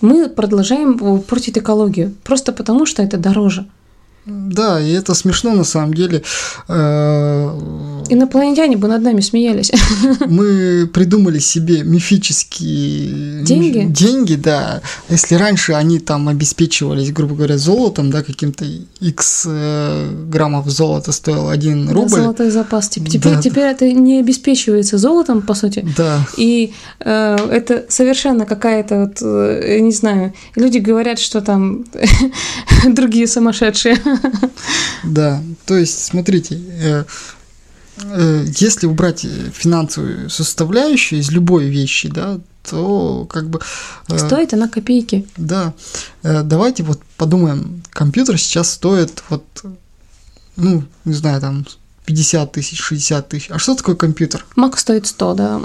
[0.00, 3.66] мы продолжаем портить экологию, просто потому что это дороже.
[4.26, 6.22] Да, и это смешно на самом деле.
[6.68, 7.58] Э,
[8.10, 9.72] Инопланетяне бы над нами смеялись.
[10.26, 13.86] Мы придумали себе мифические деньги.
[13.88, 14.82] Деньги, да.
[15.08, 18.66] Если раньше они там обеспечивались, грубо говоря, золотом, да, каким-то
[19.00, 22.08] X э, граммов золота стоил 1 да, рубль.
[22.10, 22.88] Золотой запас.
[22.88, 23.40] Теперь, да.
[23.40, 25.86] теперь это не обеспечивается золотом, по сути.
[25.96, 26.26] Да.
[26.36, 31.84] И э, это совершенно какая-то вот, э, не знаю, люди говорят, что там
[32.86, 33.96] другие сумасшедшие.
[35.04, 37.04] Да, то есть, смотрите, э,
[38.02, 43.60] э, если убрать финансовую составляющую из любой вещи, да, то как бы...
[44.08, 45.26] Э, стоит она копейки.
[45.36, 45.74] Да.
[46.22, 49.44] Давайте вот подумаем, компьютер сейчас стоит вот,
[50.56, 51.66] ну, не знаю, там
[52.10, 53.46] 50 тысяч, 60 тысяч.
[53.50, 54.44] А что такое компьютер?
[54.56, 55.60] Mac стоит 100, да.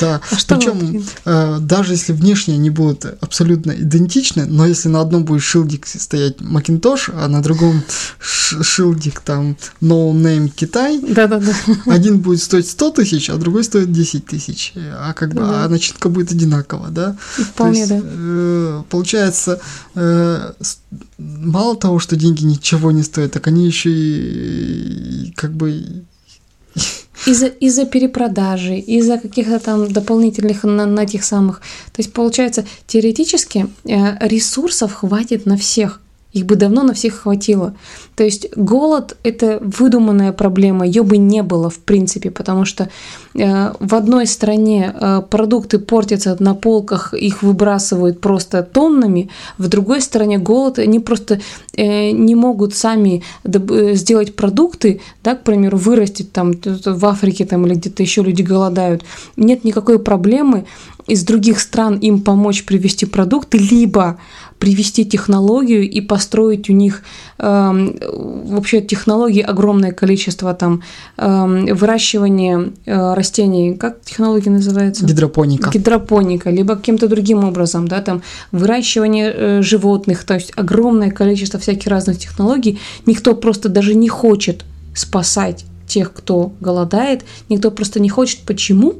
[0.00, 0.20] Да.
[0.30, 5.42] А Причем э, даже если внешне они будут абсолютно идентичны, но если на одном будет
[5.42, 7.82] шилдик стоять Macintosh, а на другом
[8.20, 11.00] шилдик там No Name Китай,
[11.86, 14.74] один будет стоить 100 тысяч, а другой стоит 10 тысяч.
[14.76, 17.16] А как бы а начинка будет одинакова, да?
[17.36, 18.00] Вполне, да.
[18.02, 19.60] Э, получается,
[19.94, 20.52] э,
[21.18, 25.85] мало того, что деньги ничего не стоят, так они еще и как бы
[27.26, 31.60] из-за из перепродажи, из-за каких-то там дополнительных на, на тех самых.
[31.92, 36.00] То есть, получается, теоретически э, ресурсов хватит на всех.
[36.36, 37.74] Их бы давно на всех хватило.
[38.14, 42.90] То есть голод– это выдуманная проблема, ее бы не было в принципе, потому что
[43.34, 50.02] э, в одной стране э, продукты портятся на полках, их выбрасывают просто тоннами, в другой
[50.02, 51.40] стране голод, они просто
[51.74, 57.66] э, не могут сами э, сделать продукты, да, к примеру, вырастить там в Африке там,
[57.66, 59.04] или где-то еще люди голодают.
[59.36, 60.66] Нет никакой проблемы
[61.06, 64.18] из других стран им помочь привести продукты, либо
[64.58, 67.02] привести технологию и построить у них
[67.38, 67.94] э,
[68.44, 70.82] вообще технологий огромное количество там
[71.16, 75.04] э, выращивания э, растений, как технология называется?
[75.04, 75.70] Гидропоника.
[75.70, 81.88] Гидропоника, либо каким-то другим образом, да, там выращивание э, животных, то есть огромное количество всяких
[81.88, 82.78] разных технологий.
[83.06, 84.64] Никто просто даже не хочет
[84.94, 88.40] спасать тех, кто голодает, никто просто не хочет.
[88.40, 88.94] Почему?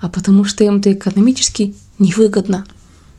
[0.00, 2.66] а потому что им это экономически невыгодно.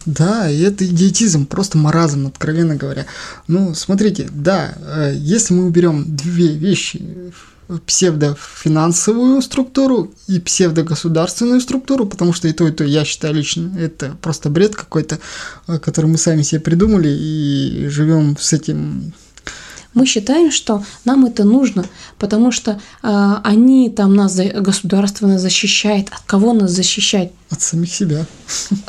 [0.07, 3.05] Да, и это идиотизм, просто маразм, откровенно говоря.
[3.47, 7.33] Ну, смотрите, да, э, если мы уберем две вещи,
[7.85, 14.15] псевдофинансовую структуру и псевдогосударственную структуру, потому что и то, и то, я считаю лично, это
[14.21, 15.19] просто бред какой-то,
[15.67, 19.13] э, который мы сами себе придумали и живем с этим
[19.97, 21.83] Мы считаем, что нам это нужно,
[22.19, 26.09] потому что э, они там нас, государство нас защищает.
[26.11, 27.31] От кого нас защищать?
[27.49, 28.27] От самих себя.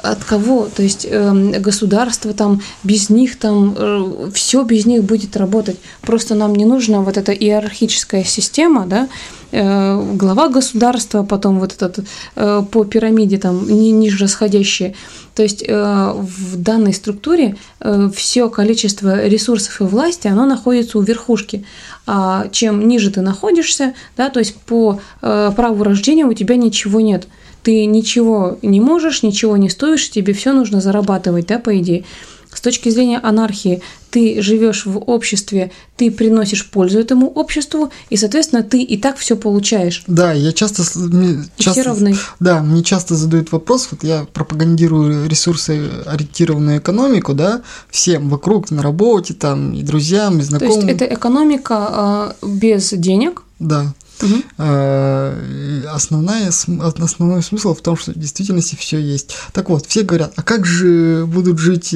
[0.02, 0.66] От кого?
[0.66, 5.78] То есть э, государство там без них там э, все без них будет работать.
[6.02, 12.06] Просто нам не нужна вот эта иерархическая система, да, э, глава государства, потом вот этот
[12.36, 14.94] э, по пирамиде там ни, ниже расходящие.
[15.34, 21.02] То есть э, в данной структуре э, все количество ресурсов и власти, оно находится у
[21.02, 21.64] верхушки.
[22.06, 27.00] А чем ниже ты находишься, да, то есть по э, праву рождения у тебя ничего
[27.00, 27.26] нет
[27.62, 32.04] ты ничего не можешь, ничего не стоишь, тебе все нужно зарабатывать, да, по идее.
[32.52, 38.62] С точки зрения анархии, ты живешь в обществе, ты приносишь пользу этому обществу, и, соответственно,
[38.62, 40.02] ты и так все получаешь.
[40.06, 42.16] Да, я часто, мне, часто все равны.
[42.40, 48.82] Да, мне часто задают вопрос, вот я пропагандирую ресурсы ориентированную экономику, да, всем вокруг на
[48.82, 50.80] работе, там и друзьям, и знакомым.
[50.80, 53.42] То есть это экономика э, без денег.
[53.58, 53.94] Да.
[54.20, 54.42] Угу.
[55.88, 59.34] Основная, основной смысл в том, что в действительности все есть.
[59.52, 61.94] Так вот, все говорят, а как же будут жить,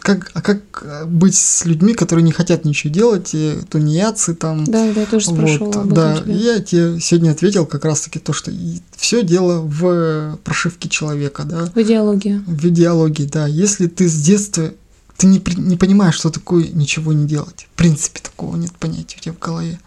[0.00, 3.34] как, а как быть с людьми, которые не хотят ничего делать,
[3.68, 4.64] тунеядцы там.
[4.64, 6.34] Да, да, я тоже спрашивала вот, об Да, тебя.
[6.34, 8.50] я тебе сегодня ответил как раз-таки то, что
[8.96, 11.66] все дело в прошивке человека, да.
[11.74, 12.42] В идеологии.
[12.46, 13.46] В идеологии, да.
[13.46, 14.72] Если ты с детства
[15.16, 17.68] ты не, не понимаешь, что такое ничего не делать.
[17.72, 19.78] В принципе, такого нет понятия у тебя в голове.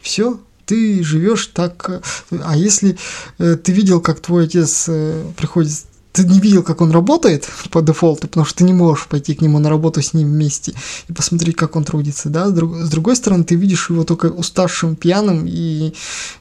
[0.00, 0.38] Все,
[0.70, 2.00] ты живешь так.
[2.30, 2.96] А если
[3.38, 5.72] э, ты видел, как твой отец э, приходит
[6.12, 9.42] ты не видел, как он работает по дефолту, потому что ты не можешь пойти к
[9.42, 10.74] нему на работу с ним вместе
[11.08, 12.48] и посмотреть, как он трудится, да.
[12.48, 15.92] С, друг, с другой стороны, ты видишь его только уставшим, пьяным и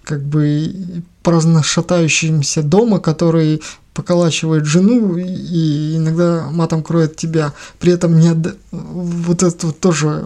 [0.03, 3.61] как бы праздно шатающимся дома, который
[3.99, 7.51] поколачивает жену и иногда матом кроет тебя.
[7.79, 8.51] При этом не отда...
[8.71, 10.23] вот это вот тоже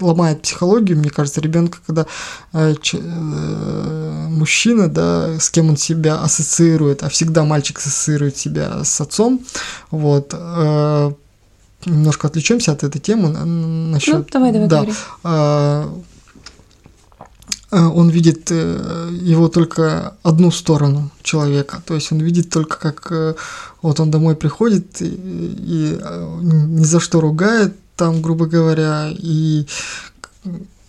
[0.00, 2.06] ломает психологию, мне кажется, ребенка, когда
[2.52, 8.82] э, ч, э, мужчина, да, с кем он себя ассоциирует, а всегда мальчик ассоциирует себя
[8.82, 9.40] с отцом,
[9.92, 11.12] вот, э,
[11.86, 14.14] немножко отвлечемся от этой темы насчет.
[14.14, 14.94] Ну, давай, давай, да, говори.
[15.22, 15.88] Э,
[17.74, 23.34] он видит э, его только одну сторону человека, то есть он видит только как э,
[23.82, 25.98] вот он домой приходит и, и
[26.42, 29.66] ни за что ругает, там, грубо говоря, и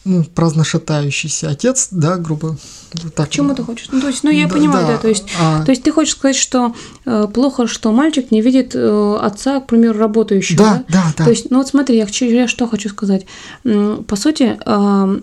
[0.06, 2.58] ну, праздно шатающийся отец, да, грубо
[3.16, 3.28] так.
[3.28, 3.88] К чему ты хочешь?
[3.92, 5.64] Ну, то есть, ну, я да, понимаю, да, да то есть, а...
[5.64, 6.76] то есть ты хочешь сказать, что
[7.06, 10.84] э, плохо, что мальчик не видит э, отца, к примеру, работающего, да?
[10.88, 11.24] Да, да, да.
[11.26, 13.26] То есть, ну вот смотри, я, я что хочу сказать.
[13.64, 15.20] По сути, э,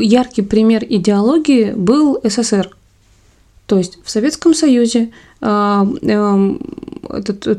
[0.00, 2.70] яркий пример идеологии был СССР.
[3.66, 5.10] То есть в Советском Союзе
[5.40, 6.54] э, э,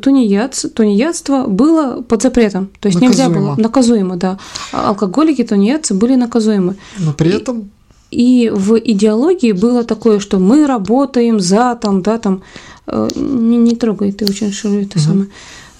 [0.02, 2.70] тунеядц, тунеядство было под запретом.
[2.80, 3.30] То есть наказуемо.
[3.30, 4.38] нельзя было наказуемо, да.
[4.72, 6.76] Алкоголики, тунеядцы были наказуемы.
[7.00, 7.72] Но при этом
[8.12, 12.44] и в идеологии было такое, что мы работаем за там, да, там,
[12.88, 15.06] э, не, не трогай, ты очень шурит, это угу.
[15.06, 15.28] самое.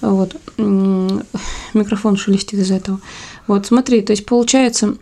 [0.02, 0.36] Вот,
[1.72, 3.00] микрофон шелестит из этого.
[3.46, 4.96] Вот, смотри, то есть получается,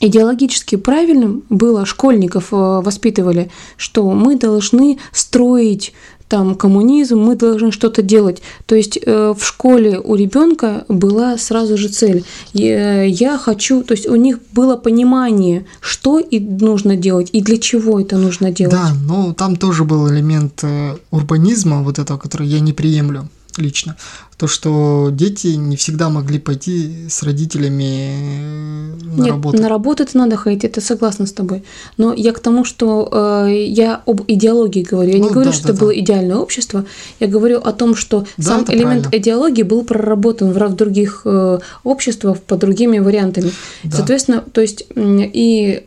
[0.00, 5.92] идеологически правильным было, школьников э, воспитывали, что мы должны строить
[6.30, 8.40] там коммунизм, мы должны что-то делать.
[8.66, 12.24] То есть э, в школе у ребенка была сразу же цель.
[12.52, 17.58] Я, я хочу, то есть у них было понимание, что и нужно делать и для
[17.58, 18.74] чего это нужно делать.
[18.74, 23.96] Да, но там тоже был элемент э, урбанизма, вот этого, который я не приемлю лично.
[24.40, 29.60] То, что дети не всегда могли пойти с родителями э, на Нет, работу.
[29.60, 31.62] на работу это надо ходить, это согласна с тобой.
[31.98, 35.10] Но я к тому, что э, я об идеологии говорю.
[35.10, 35.84] Я ну, не говорю, да, что да, это да.
[35.84, 36.86] было идеальное общество.
[37.20, 39.08] Я говорю о том, что да, сам элемент правильно.
[39.12, 43.52] идеологии был проработан в, других э, обществах по другими вариантами.
[43.84, 43.98] Да.
[43.98, 45.84] Соответственно, то есть и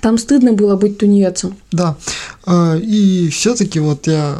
[0.00, 1.56] там стыдно было быть тунеядцем.
[1.72, 1.96] Да.
[2.46, 4.38] Э, и все-таки вот я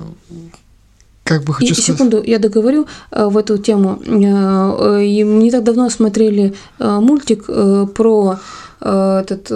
[1.28, 1.96] как бы хочу и, сказать.
[1.96, 4.00] секунду, я договорю э, в эту тему.
[4.06, 7.46] Э, э, не так давно смотрели мультик
[7.94, 8.38] про
[8.80, 9.50] этот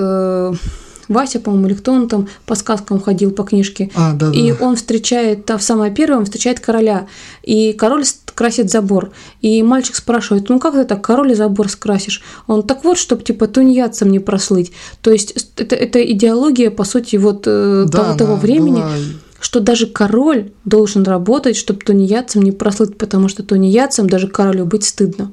[1.09, 3.91] Вася, по-моему, или кто он там по сказкам ходил, по книжке.
[3.95, 4.67] А, да, и да.
[4.67, 7.07] он встречает, там, в самое первое, он встречает короля.
[7.43, 8.05] И король
[8.35, 9.11] красит забор.
[9.43, 12.23] И мальчик спрашивает, ну как ты так король и забор скрасишь?
[12.47, 14.73] Он так вот, чтобы типа тунеядцам не прослыть.
[15.03, 18.81] То есть это, это идеология, по сути, вот да, того, того времени.
[18.81, 18.97] Была
[19.43, 24.85] что даже король должен работать, чтобы тунеядцам не прослыть, потому что тунеядцам даже королю быть
[24.85, 25.33] стыдно.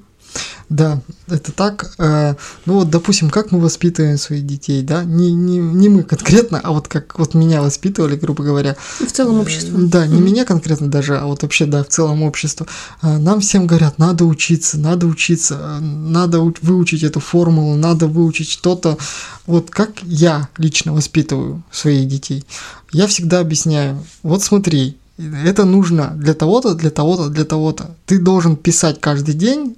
[0.69, 1.95] Да, это так.
[1.97, 5.03] Э, ну вот, допустим, как мы воспитываем своих детей, да?
[5.03, 8.75] Не, не, не мы конкретно, а вот как вот меня воспитывали, грубо говоря.
[8.99, 9.79] В целом общество.
[9.79, 10.23] Да, не mm-hmm.
[10.23, 12.67] меня конкретно даже, а вот вообще, да, в целом общество.
[13.01, 18.49] Э, нам всем говорят, надо учиться, надо учиться, э, надо выучить эту формулу, надо выучить
[18.49, 18.99] что-то.
[19.47, 22.45] Вот как я лично воспитываю своих детей.
[22.91, 27.95] Я всегда объясняю, вот смотри, это нужно для того-то, для того-то, для того-то.
[28.05, 29.75] Ты должен писать каждый день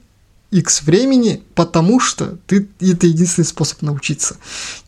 [0.51, 4.35] X времени, потому что ты, это единственный способ научиться.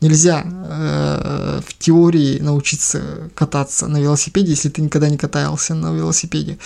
[0.01, 6.57] Нельзя э, в теории научиться кататься на велосипеде, если ты никогда не катался на велосипеде.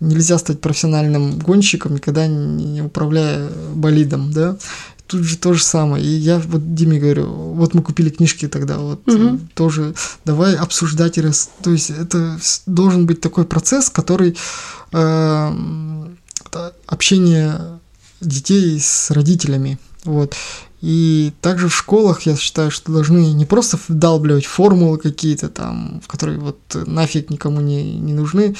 [0.00, 4.56] Нельзя стать профессиональным гонщиком, никогда не, управляя болидом, да.
[5.06, 6.02] Тут же то же самое.
[6.02, 9.38] И я вот Диме говорю, вот мы купили книжки тогда, вот угу.
[9.54, 9.94] тоже
[10.24, 11.18] давай обсуждать.
[11.18, 14.36] Раз, то есть это должен быть такой процесс, который
[14.92, 15.52] э,
[16.86, 17.78] общение
[18.20, 19.78] детей с родителями.
[20.04, 20.34] Вот.
[20.82, 26.08] И также в школах я считаю, что должны не просто вдалбливать формулы какие-то там, в
[26.08, 28.54] которые вот нафиг никому не, не нужны.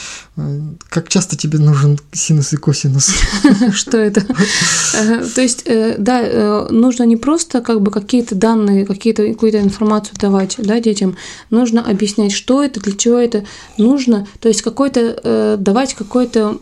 [0.88, 3.10] Как часто тебе нужен синус и косинус?
[3.72, 4.22] Что это?
[5.34, 10.16] То есть, э, да, э, нужно не просто как бы какие-то данные, какие-то, какую-то информацию
[10.18, 11.16] давать да, детям,
[11.50, 13.44] нужно объяснять, что это, для чего это
[13.76, 16.58] нужно, то есть какой-то, э, давать какое-то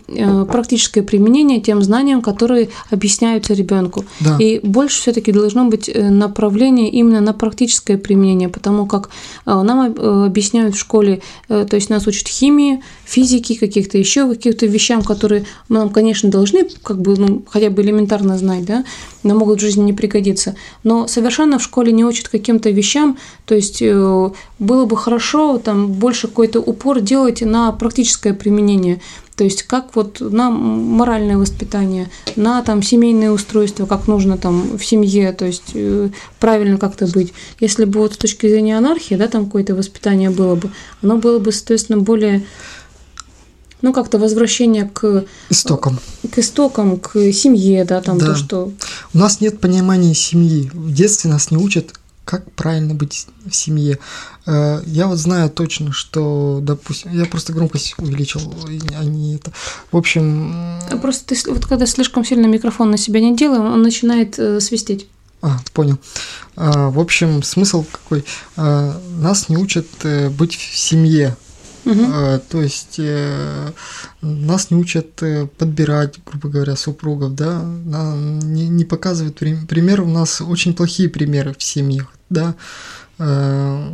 [0.48, 4.04] практическое применение тем знаниям, которые объясняются ребенку.
[4.38, 9.10] И больше все-таки должно быть э, направление именно на практическое применение, потому как
[9.44, 14.64] э, нам э, объясняют в школе, то есть нас учат химии, физики, каких-то еще каких-то
[14.64, 18.84] вещам, которые мы нам, конечно, должны как бы ну, хотя бы элементарно знать, да,
[19.22, 20.56] но могут в жизни не пригодиться.
[20.82, 23.82] Но совершенно в школе не учат каким-то вещам, то есть
[24.58, 29.00] было бы хорошо там больше какой-то упор делать на практическое применение.
[29.36, 34.84] То есть как вот на моральное воспитание, на там семейное устройство, как нужно там в
[34.84, 37.32] семье, то есть э, правильно как-то быть.
[37.58, 40.70] Если бы вот с точки зрения анархии, да, там какое-то воспитание было бы,
[41.02, 42.44] оно было бы, соответственно, более
[43.82, 45.98] ну, как-то возвращение к истокам.
[46.30, 48.28] К истокам, к семье, да, там да.
[48.28, 48.72] то, что.
[49.12, 50.70] У нас нет понимания семьи.
[50.72, 51.92] В детстве нас не учат
[52.24, 53.98] как правильно быть в семье.
[54.46, 58.54] Э, я вот знаю точно, что, допустим, я просто громкость увеличил,
[58.96, 59.52] а не это.
[59.92, 60.80] В общем...
[60.90, 64.60] А просто ты вот когда слишком сильно микрофон на себя не делаем, он начинает э,
[64.60, 65.06] свистеть.
[65.42, 65.98] А, понял.
[66.56, 68.24] А, в общем, смысл какой?
[68.56, 71.36] А, нас не учат э, быть в семье.
[71.84, 72.00] Угу.
[72.00, 73.72] А, то есть э,
[74.22, 80.00] нас не учат э, подбирать, грубо говоря, супругов, да, на, не, не показывают пример.
[80.00, 82.54] У нас очень плохие примеры в семьях, да.
[83.18, 83.92] А,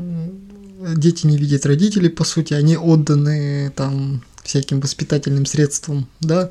[0.96, 6.50] дети не видят родителей, по сути, они отданы там всяким воспитательным средствам, да.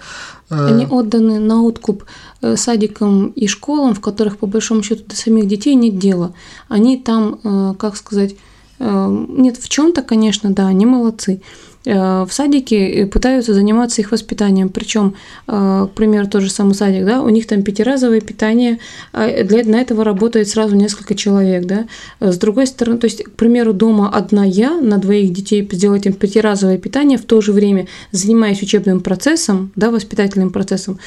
[0.49, 2.05] А они отданы на откуп
[2.41, 6.33] э, садикам и школам, в которых, по большому счету, до самих детей нет дела.
[6.67, 8.35] Они там, как сказать,
[8.79, 11.41] нет, в чем-то, конечно, да, они молодцы.
[11.85, 14.69] Э, в садике пытаются заниматься их воспитанием.
[14.69, 15.15] Причем,
[15.47, 18.79] э, к примеру, тот же самый садик, да, у них там пятиразовое питание,
[19.13, 21.85] а для на этого работает сразу несколько человек, да.
[22.19, 26.13] С другой стороны, то есть, к примеру, дома одна я на двоих детей сделать им
[26.13, 30.99] пятиразовое питание, в то же время занимаясь учебным процессом, да, воспитательным процессом,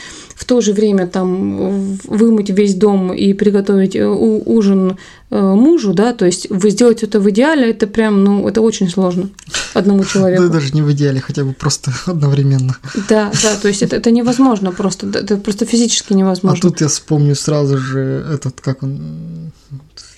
[0.43, 4.99] в то же время там вымыть весь дом и приготовить э, ужин
[5.30, 9.30] мужу, да, то есть вы сделать это в идеале, это прям, ну, это очень сложно
[9.72, 12.76] одному человеку даже не в идеале, хотя бы просто одновременно.
[13.09, 16.59] Да, да, то есть это, это невозможно просто, это просто физически невозможно.
[16.59, 19.53] А тут я вспомню сразу же этот, как он,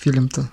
[0.01, 0.49] фильм-то,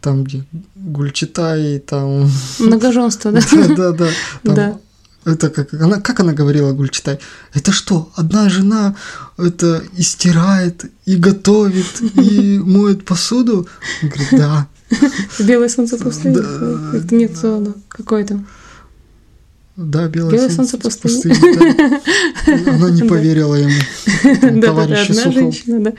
[0.00, 0.44] там, где
[0.74, 2.28] Гульчатай, там...
[2.58, 3.40] Многоженство, да?
[3.76, 4.08] Да, да,
[4.42, 4.78] да.
[5.24, 7.18] Это как она, как она говорила Гульчатай?
[7.54, 8.94] Это что, одна жена
[9.38, 13.66] это и стирает, и готовит, и моет посуду?
[14.02, 14.68] Он говорит, да.
[15.38, 16.36] Белое солнце пустыни?
[16.96, 17.72] Это нет, да.
[17.88, 18.46] какое там?
[19.76, 21.34] Да, белое, белое солнце, солнце пустыни.
[22.46, 22.70] Да.
[22.74, 23.72] Она не поверила ему.
[24.22, 25.92] Да, да, да, одна женщина, да.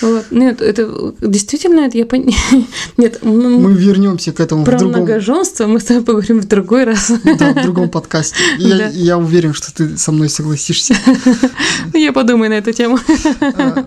[0.00, 0.26] Вот.
[0.30, 2.34] Нет, это действительно, это я понимаю.
[2.96, 5.02] Нет, мы, мы вернемся к этому про в другом...
[5.02, 7.12] многоженство мы с тобой поговорим в другой раз.
[7.38, 8.36] Да, в другом подкасте.
[8.58, 8.88] Я, да.
[8.88, 10.94] я уверен, что ты со мной согласишься.
[11.94, 12.98] Я подумаю на эту тему.
[13.40, 13.86] А,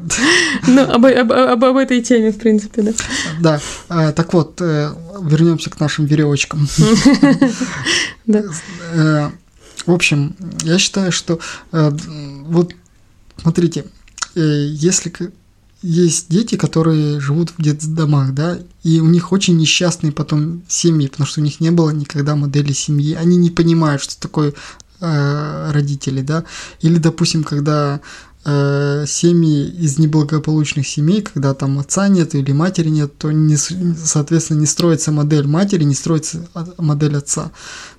[0.67, 2.91] ну, об, об, об, об этой теме, в принципе, да.
[3.39, 3.61] Да.
[3.89, 4.89] А, так вот, э,
[5.21, 6.67] вернемся к нашим веревочкам.
[8.25, 8.43] Да.
[8.93, 9.29] Э,
[9.85, 11.39] в общем, я считаю, что
[11.71, 11.91] э,
[12.45, 12.73] вот
[13.41, 13.85] смотрите,
[14.35, 15.09] если
[15.81, 21.27] есть дети, которые живут в детдомах, да, и у них очень несчастные потом семьи, потому
[21.27, 24.53] что у них не было никогда модели семьи, они не понимают, что такое
[24.99, 26.43] э, родители, да,
[26.81, 27.99] или, допустим, когда
[28.45, 34.59] э, семьи из неблагополучных семей, когда там отца нет или матери нет, то, не, соответственно,
[34.59, 37.51] не строится модель матери, не строится модель отца.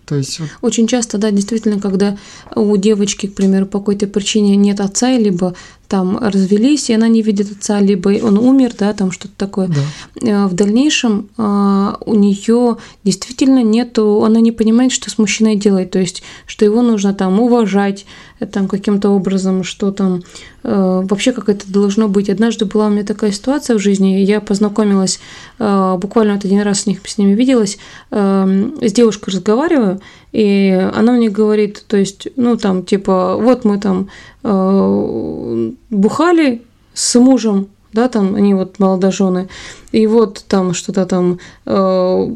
[0.05, 0.41] То есть...
[0.61, 2.17] Очень часто, да, действительно, когда
[2.55, 5.55] у девочки, к примеру, по какой-то причине нет отца, либо
[5.93, 9.69] там развелись, и она не видит отца, либо он умер, да, там что-то такое.
[9.69, 9.83] Да.
[10.27, 15.91] Э, в дальнейшем а, у нее действительно нету, она не понимает, что с мужчиной делать,
[15.91, 18.07] то есть, что его нужно там уважать,
[18.41, 20.21] э, там каким-то образом, что там э,
[20.63, 22.31] вообще как это должно быть.
[22.31, 25.21] Однажды была у меня такая ситуация в жизни, я познакомилась,
[25.59, 27.79] буквально вот один раз с, них, с ними виделась,
[28.11, 30.01] с девушкой разговариваю,
[30.33, 34.09] и она мне говорит, то есть, ну там, типа, вот мы там
[34.43, 36.63] э, бухали
[36.95, 39.49] с мужем, да, там они вот молодожены,
[39.93, 42.35] и вот там что-то там э,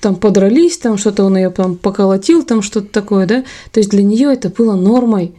[0.00, 4.02] там подрались, там что-то он ее там поколотил, там что-то такое, да, то есть для
[4.02, 5.32] нее это было нормой,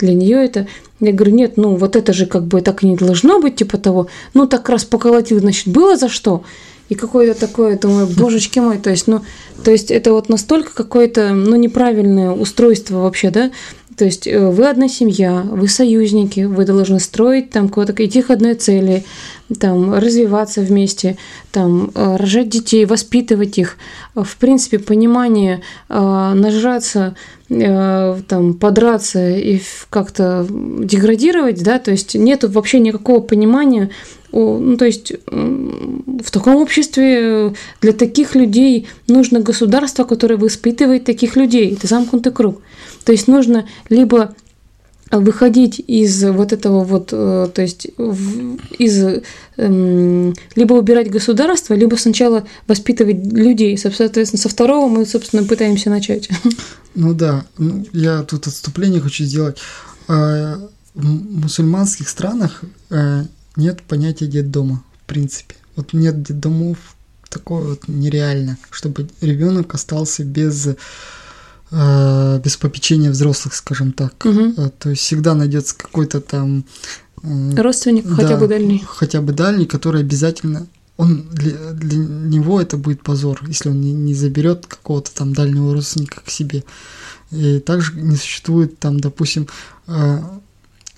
[0.00, 0.66] для нее это,
[1.00, 3.78] я говорю, нет, ну вот это же как бы так и не должно быть, типа
[3.78, 6.42] того, ну так раз поколотил, значит, было за что,
[6.88, 9.22] и какое-то такое, думаю, божечки мой, то есть, ну,
[9.64, 13.52] то есть это вот настолько какое-то, ну, неправильное устройство вообще, да,
[14.00, 18.30] то есть э, вы одна семья, вы союзники, вы должны строить там кого-то, идти к
[18.30, 19.04] одной цели,
[19.58, 21.18] там, развиваться вместе,
[21.52, 23.76] там, э, рожать детей, воспитывать их.
[24.14, 27.14] В принципе, понимание э, нажраться,
[27.50, 33.90] там, подраться и как-то деградировать, да, то есть нет вообще никакого понимания
[34.32, 41.74] ну, то есть в таком обществе для таких людей нужно государство, которое воспитывает таких людей.
[41.74, 42.62] Это замкнутый круг.
[43.04, 44.34] То есть нужно либо
[45.10, 47.88] выходить из вот этого вот, э, то есть
[48.78, 49.22] из
[49.56, 53.76] эм, либо убирать государство, либо сначала воспитывать людей.
[53.76, 56.28] Соответственно, со второго мы, собственно, пытаемся начать.
[56.96, 59.58] Ну да, ну, я тут отступление хочу сделать.
[60.08, 60.58] А,
[60.94, 65.54] в мусульманских странах э, нет понятия детдома, в принципе.
[65.76, 66.96] Вот нет детдомов,
[67.28, 70.68] такое вот нереально, чтобы ребенок остался без
[71.70, 74.24] без попечения взрослых, скажем так.
[74.24, 74.70] Угу.
[74.78, 76.64] То есть всегда найдется какой-то там
[77.22, 78.84] э, родственник, да, хотя бы дальний.
[78.86, 80.66] Хотя бы дальний, который обязательно
[80.96, 85.72] он для, для него это будет позор, если он не, не заберет какого-то там дальнего
[85.72, 86.62] родственника к себе.
[87.30, 89.46] И также не существует там, допустим,
[89.86, 90.18] э,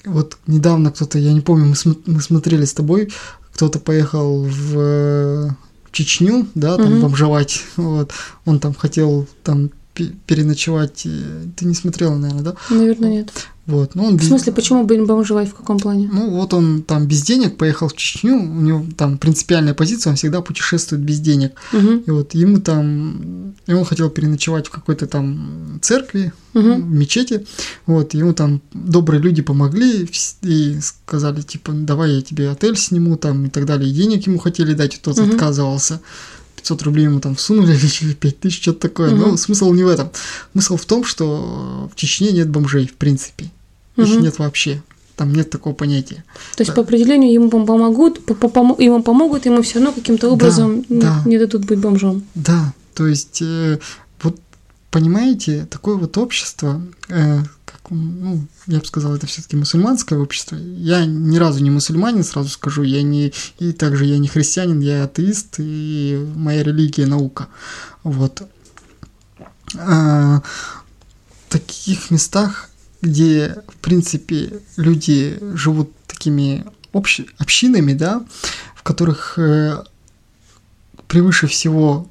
[0.04, 3.12] вот недавно кто-то, я не помню, мы, см- мы смотрели с тобой,
[3.54, 7.02] кто-то поехал в, в Чечню, да, там угу.
[7.02, 8.12] бомжевать, вот,
[8.44, 11.06] он там хотел там переночевать.
[11.56, 12.54] Ты не смотрела, наверное, да?
[12.70, 13.32] Наверное, нет.
[13.64, 16.10] Вот, ну он в смысле, почему бы бомжевать, в каком плане?
[16.12, 20.16] Ну, вот он там без денег поехал в Чечню, у него там принципиальная позиция, он
[20.16, 21.52] всегда путешествует без денег.
[21.72, 22.02] Угу.
[22.06, 26.74] И вот ему там, и он хотел переночевать в какой-то там церкви, угу.
[26.74, 27.46] в мечети,
[27.86, 30.08] вот, ему там добрые люди помогли
[30.42, 34.38] и сказали, типа, давай я тебе отель сниму, там, и так далее, и денег ему
[34.38, 35.30] хотели дать, тот угу.
[35.30, 36.00] отказывался.
[36.62, 39.12] 500 рублей ему там всунули или 5 тысяч, что-то такое.
[39.12, 39.16] Угу.
[39.16, 40.10] Но смысл не в этом.
[40.52, 43.50] Смысл в том, что в Чечне нет бомжей, в принципе.
[43.96, 44.20] Их угу.
[44.20, 44.82] нет вообще.
[45.16, 46.24] Там нет такого понятия.
[46.56, 46.74] То есть да.
[46.74, 48.18] по определению ему помогут,
[48.78, 51.22] ему помогут, ему все равно каким-то образом да, не, да.
[51.26, 52.24] не дадут быть бомжом.
[52.34, 53.78] Да, то есть э,
[54.22, 54.40] вот
[54.90, 57.40] понимаете, такое вот общество, э,
[57.92, 60.56] ну, я бы сказал, это все-таки мусульманское общество.
[60.56, 65.04] Я ни разу не мусульманин, сразу скажу, я не, и также я не христианин, я
[65.04, 67.48] атеист, и моя религия наука.
[68.02, 68.42] Вот.
[69.78, 70.42] А,
[71.48, 72.70] в таких местах,
[73.00, 77.20] где, в принципе, люди живут такими общ...
[77.38, 78.24] общинами, да,
[78.74, 79.82] в которых э,
[81.08, 82.08] превыше всего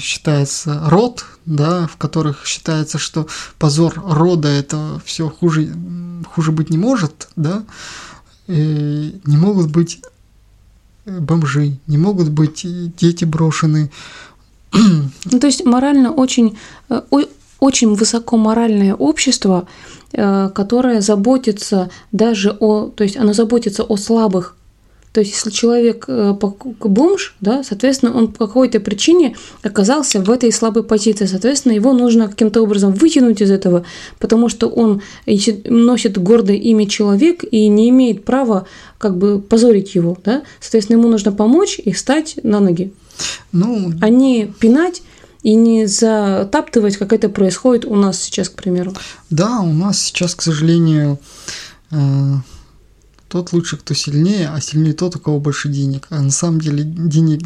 [0.00, 3.28] считается род, да, в которых считается, что
[3.58, 5.72] позор рода это все хуже,
[6.26, 7.64] хуже быть не может, да,
[8.48, 10.02] и не могут быть
[11.06, 12.66] бомжи, не могут быть
[12.96, 13.90] дети брошены.
[14.72, 16.58] Ну, то есть морально очень,
[16.90, 17.00] э,
[17.60, 19.66] очень высоко моральное общество,
[20.12, 24.56] э, которое заботится даже о, то есть оно заботится о слабых
[25.12, 30.52] то есть, если человек э, бомж, да, соответственно, он по какой-то причине оказался в этой
[30.52, 31.26] слабой позиции.
[31.26, 33.84] Соответственно, его нужно каким-то образом вытянуть из этого,
[34.18, 38.66] потому что он носит гордое имя человек и не имеет права
[38.98, 40.16] как бы позорить его.
[40.24, 40.42] Да?
[40.60, 42.92] Соответственно, ему нужно помочь и встать на ноги.
[43.52, 43.92] Ну...
[44.00, 45.02] А не пинать
[45.42, 48.92] и не затаптывать, как это происходит у нас сейчас, к примеру.
[49.30, 51.18] Да, у нас сейчас, к сожалению,
[51.90, 51.96] э,
[53.28, 56.06] тот лучше, кто сильнее, а сильнее тот, у кого больше денег.
[56.10, 57.42] А на самом деле денег,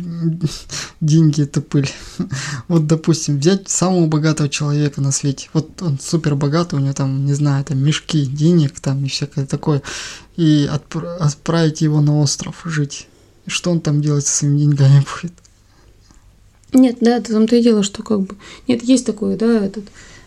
[1.00, 1.90] деньги это пыль.
[2.68, 5.48] Вот, допустим, взять самого богатого человека на свете.
[5.52, 9.44] Вот он супер богатый, у него там, не знаю, там мешки денег там и всякое
[9.44, 9.82] такое.
[10.36, 13.08] И отпра- отправить его на остров жить.
[13.46, 15.32] Что он там делать со своими деньгами будет?
[16.72, 18.36] Нет, да, в том-то и дело, что как бы...
[18.68, 19.84] Нет, есть такое, да, этот...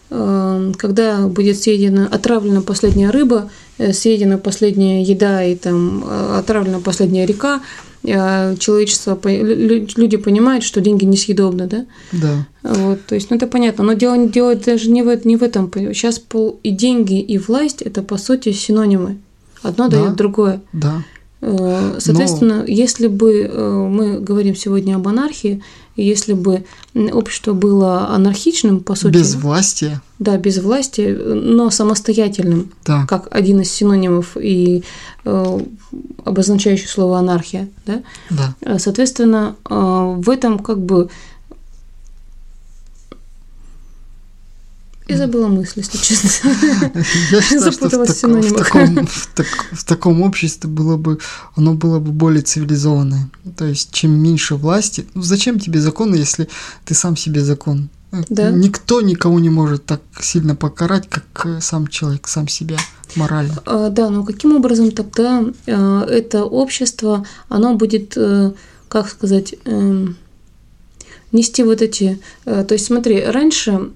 [0.09, 6.79] э, Когда будет съедена, отравлена последняя рыба, э, съедена последняя еда и там э, отравлена
[6.79, 7.61] последняя река,
[8.03, 11.85] э, человечество, люди понимают, что деньги несъедобны, да?
[12.11, 12.45] Да.
[12.63, 15.71] Вот, то есть, ну это понятно, но дело, дело даже не в, не в этом.
[15.73, 19.17] Сейчас пол, и деньги, и власть– это, по сути, синонимы.
[19.63, 19.97] Одно Да.
[19.99, 20.61] дает другое.
[20.73, 21.03] Да.
[21.47, 25.61] Э, Соответственно, если бы э, мы говорим сегодня об анархии,
[25.95, 26.65] если бы
[27.13, 30.01] общество было анархичным, по сути, Без власти.
[30.19, 33.05] да, без власти, но самостоятельным, Да.
[33.07, 34.83] как один из синонимов и
[35.23, 35.59] э,
[36.25, 38.55] обозначающий слово анархия, да, Да.
[38.61, 41.09] Э, Соответственно, э, в этом как бы...
[45.07, 46.49] Я забыла мысль, если честно.
[47.31, 51.19] Я считаю, что в, таком, в, так- в таком обществе было бы,
[51.55, 53.29] оно было бы более цивилизованное.
[53.55, 56.47] То есть, чем меньше власти, ну зачем тебе законы, если
[56.85, 57.89] ты сам себе закон?
[58.11, 58.49] Э, Да.
[58.49, 62.77] Никто никого не может так сильно покарать, как э, сам человек, сам себя
[63.15, 63.53] морально.
[63.65, 68.17] А, Да, но каким образом тогда э, это общество, оно будет,
[68.87, 70.17] как сказать, эм,
[71.31, 72.19] нести вот эти...
[72.45, 73.91] То есть смотри, раньше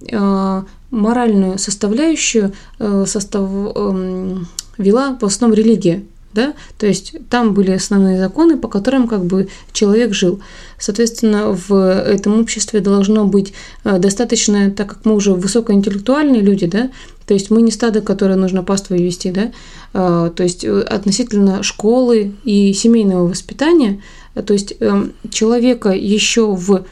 [0.91, 6.03] моральную составляющую э, состав, эм, вела в основном религия.
[6.31, 6.53] Да?
[6.77, 10.41] То есть там были основные законы, по которым как бы человек жил.
[10.77, 16.91] Соответственно, в этом обществе должно быть э, достаточно, так как мы уже высокоинтеллектуальные люди, да,
[17.25, 19.51] то есть мы не стадо, которое нужно паствой вести, да,
[19.93, 24.01] э, то есть относительно школы и семейного воспитания,
[24.35, 26.85] то есть эм, человека еще в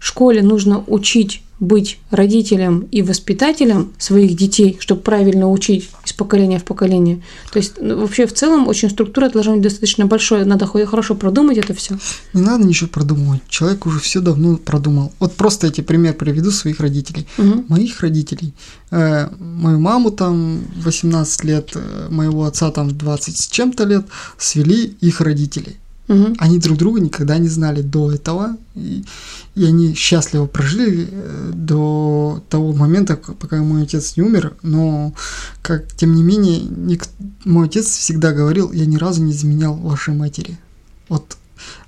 [0.00, 6.64] школе нужно учить быть родителем и воспитателем своих детей, чтобы правильно учить из поколения в
[6.64, 7.22] поколение.
[7.50, 11.14] То есть ну, вообще в целом очень структура должна быть достаточно большой, надо хо- хорошо
[11.14, 11.96] продумать это все.
[12.34, 13.40] Не надо ничего продумывать.
[13.48, 15.12] Человек уже все давно продумал.
[15.18, 17.26] Вот просто эти пример приведу своих родителей.
[17.68, 18.52] Моих родителей.
[18.90, 24.06] Э, мою маму там 18 лет, э, моего отца там 20 с чем-то лет
[24.38, 25.20] свели их
[26.08, 26.36] родители.
[26.38, 29.04] Они друг друга никогда не знали до этого, и,
[29.54, 35.14] и они счастливо прожили э, до того момента, пока мой отец не умер, но,
[35.62, 37.08] как, тем не менее, ник-
[37.44, 40.58] мой отец всегда говорил, я ни разу не изменял вашей матери.
[41.08, 41.36] Вот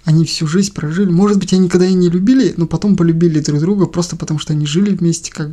[0.05, 1.11] они всю жизнь прожили.
[1.11, 4.55] Может быть, они никогда и не любили, но потом полюбили друг друга просто потому, что
[4.55, 5.51] они жили вместе, как,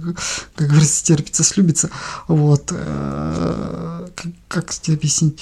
[0.55, 1.89] как говорится, терпится, слюбится.
[2.27, 2.71] Вот.
[2.71, 5.39] э, Как, как тебе объяснить?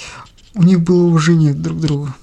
[0.54, 2.14] У них было уважение друг к другу.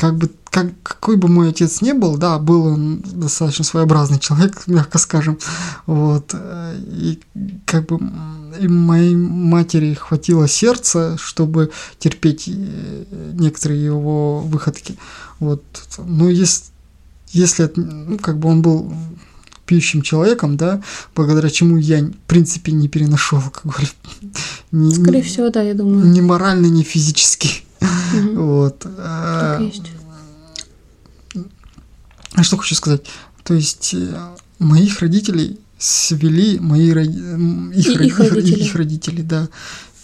[0.00, 4.62] Как бы, как, какой бы мой отец не был, да, был он достаточно своеобразный человек,
[4.66, 5.38] мягко скажем.
[5.84, 6.30] Вот.
[6.32, 7.20] э, И
[7.66, 7.98] как бы
[8.58, 14.96] и моей матери хватило сердца, чтобы терпеть э, некоторые его выходки.
[15.38, 15.62] Вот.
[15.98, 16.64] Ну, если,
[17.32, 18.90] если ну, как бы он был
[19.66, 20.80] пьющим человеком, да,
[21.14, 23.86] благодаря чему я, в принципе, не переношу алкоголь.
[24.72, 26.06] Ни, Скорее ни- всего, да, я думаю.
[26.06, 27.64] ни морально, ни физически.
[28.34, 28.78] Вот.
[28.80, 29.62] Так
[32.34, 33.02] А, что хочу сказать?
[33.44, 34.14] То есть э,
[34.58, 36.96] моих родителей свели мои их,
[38.00, 38.60] И- их родители.
[38.60, 39.48] их родители, да.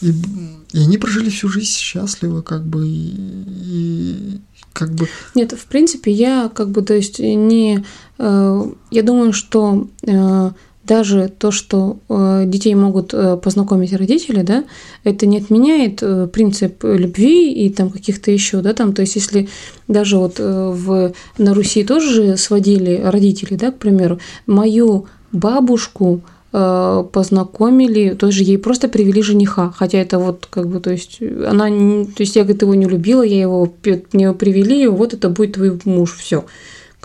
[0.01, 0.13] И,
[0.73, 4.41] и они прожили всю жизнь счастливо, как бы, и, и
[4.73, 7.85] как бы, Нет, в принципе, я как бы, то есть не...
[8.19, 10.51] э, я думаю, что э,
[10.87, 14.65] даже то, что э, детей могут э, познакомить родители, да,
[15.05, 19.49] это не отменяет э, принцип любви и там каких-то еще, да, там, то есть если
[19.89, 26.23] даже вот в, на Руси тоже же сводили родители, да, к примеру, мою бабушку
[26.53, 32.23] познакомили, тоже ей просто привели жениха, хотя это вот как бы, то есть она, то
[32.23, 33.71] есть я, говорит, его не любила, я его,
[34.13, 36.47] мне его привели, вот это будет твой муж, все,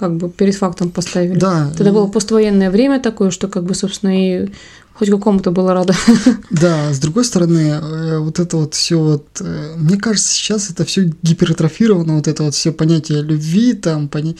[0.01, 1.39] как бы перед фактом поставили.
[1.39, 1.69] да.
[1.77, 4.49] Тогда и- было поствоенное время такое, что как бы, собственно, и
[4.93, 5.93] хоть какому-то было рада.
[6.51, 10.83] Да, с другой стороны, э, вот это вот все вот, э, мне кажется, сейчас это
[10.83, 14.35] все гипертрофировано, вот это вот все понятие любви, там, поня-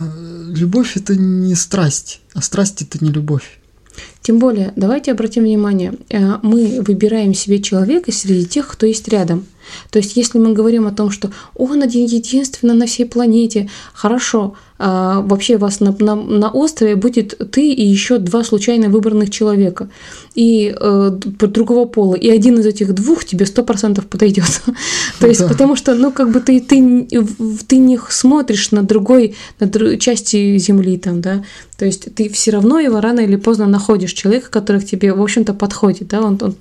[0.00, 0.04] э,
[0.56, 3.58] любовь это не страсть, а страсть это не любовь.
[4.22, 9.46] Тем более, давайте обратим внимание, э, мы выбираем себе человека среди тех, кто есть рядом.
[9.90, 14.54] То есть, если мы говорим о том, что он один единственный на всей планете, хорошо,
[14.84, 19.88] а вообще вас на, на, на острове будет ты и еще два случайно выбранных человека
[20.34, 24.62] и э, другого пола, и один из этих двух тебе сто процентов подойдет.
[25.20, 27.06] То есть, потому что, ну, как бы ты, ты,
[27.68, 31.44] ты не смотришь на другой, на части Земли там, да,
[31.78, 35.22] то есть ты все равно его рано или поздно находишь человека, который к тебе, в
[35.22, 36.56] общем-то, подходит, да, он, он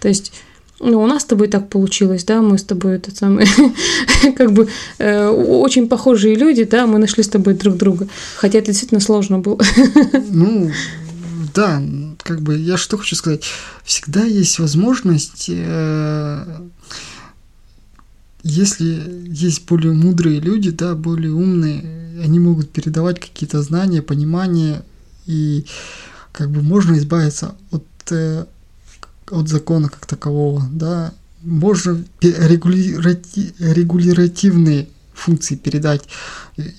[0.00, 0.32] то есть
[0.80, 3.48] ну, у нас с тобой так получилось, да, мы с тобой это самое,
[4.36, 4.68] как бы
[4.98, 9.40] э, очень похожие люди, да, мы нашли с тобой друг друга, хотя это действительно сложно
[9.40, 9.60] было.
[10.30, 10.70] ну,
[11.54, 11.82] да,
[12.22, 13.42] как бы я что хочу сказать,
[13.84, 16.60] всегда есть возможность, э,
[18.44, 24.82] если есть более мудрые люди, да, более умные, они могут передавать какие-то знания, понимание,
[25.26, 25.66] и
[26.38, 28.44] как бы можно избавиться от э,
[29.30, 31.12] от закона как такового, да,
[31.42, 36.02] можно регулирати, регулятивные функции передать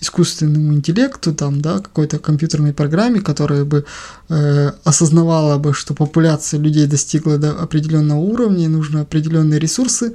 [0.02, 3.84] искусственному интеллекту, там, да, какой-то компьютерной программе, которая бы
[4.30, 10.14] э, осознавала бы, что популяция людей достигла до определенного уровня, и нужны определенные ресурсы,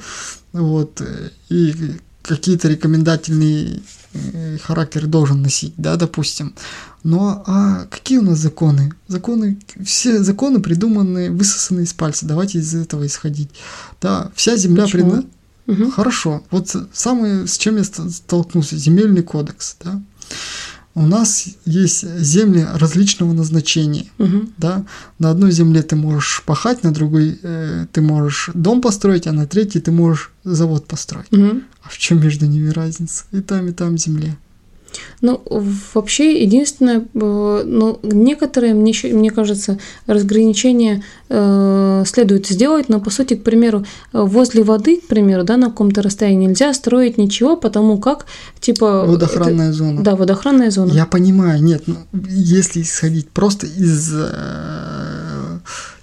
[0.52, 1.02] вот,
[1.50, 1.74] и
[2.22, 3.80] какие-то рекомендательные э,
[4.62, 6.54] характер должен носить, да, допустим.
[7.02, 8.92] Но а какие у нас законы?
[9.08, 12.26] Законы, все законы придуманы, высосаны из пальца.
[12.26, 13.50] Давайте из этого исходить.
[14.00, 15.04] Да, вся земля пред...
[15.66, 15.90] угу.
[15.90, 16.42] Хорошо.
[16.50, 20.00] Вот самое, с чем я столкнулся, земельный кодекс, да.
[20.96, 24.48] У нас есть земли различного назначения, угу.
[24.56, 24.86] да.
[25.18, 29.46] На одной земле ты можешь пахать, на другой э, ты можешь дом построить, а на
[29.46, 31.32] третьей ты можешь завод построить.
[31.32, 31.62] Угу.
[31.84, 33.24] А в чем между ними разница?
[33.32, 34.36] И там, и там земля.
[35.20, 35.42] Ну,
[35.94, 43.34] вообще, единственное, э, ну, некоторые, мне, мне кажется, разграничения э, следует сделать, но, по сути,
[43.34, 48.26] к примеру, возле воды, к примеру, да, на каком-то расстоянии нельзя строить ничего, потому как,
[48.60, 49.04] типа...
[49.06, 50.02] Водоохранная это, зона.
[50.02, 50.92] Да, водоохранная зона.
[50.92, 51.96] Я понимаю, нет, ну,
[52.28, 54.14] если исходить просто из...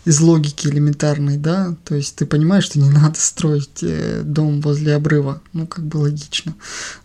[0.03, 4.95] Из логики элементарной, да, то есть ты понимаешь, что не надо строить э, дом возле
[4.95, 6.55] обрыва, ну как бы логично,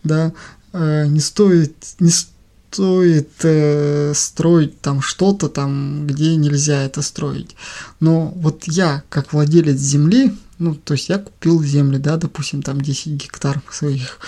[0.02, 0.32] да,
[0.78, 7.56] Э, не стоит, не стоит э, строить там что-то там, где нельзя это строить.
[7.98, 12.82] Но вот я, как владелец земли, ну, то есть я купил земли, да, допустим, там
[12.82, 14.18] 10 гектар своих.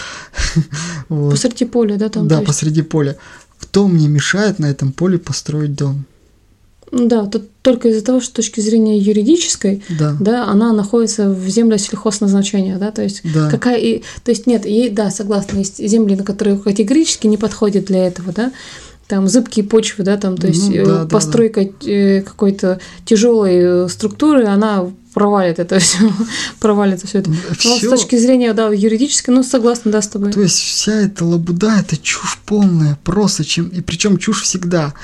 [1.11, 1.33] вот.
[1.33, 2.27] Посреди поля, да, там?
[2.27, 3.19] Да, посреди поля.
[3.59, 6.07] Кто мне мешает на этом поле построить дом?
[6.91, 10.17] Да, тут только из-за того, что с точки зрения юридической, да.
[10.21, 13.51] Да, она находится в землях сельхозназначения, да, то есть да.
[13.51, 17.85] какая и, то есть нет, и да, согласна, есть земли, на которые категорически не подходят
[17.85, 18.53] для этого, да,
[19.09, 21.91] там зыбкие почвы, да, там, то есть ну, да, постройка да, да.
[21.91, 25.99] Э, какой-то тяжелой э, структуры, она провалит это все,
[26.61, 27.33] провалит все это.
[27.59, 27.71] Всё...
[27.71, 30.33] Но с точки зрения, да, юридической, ну, согласна, да, с тобой.
[30.33, 34.95] То есть вся эта лабуда, это чушь полная, просто чем, и причем чушь всегда.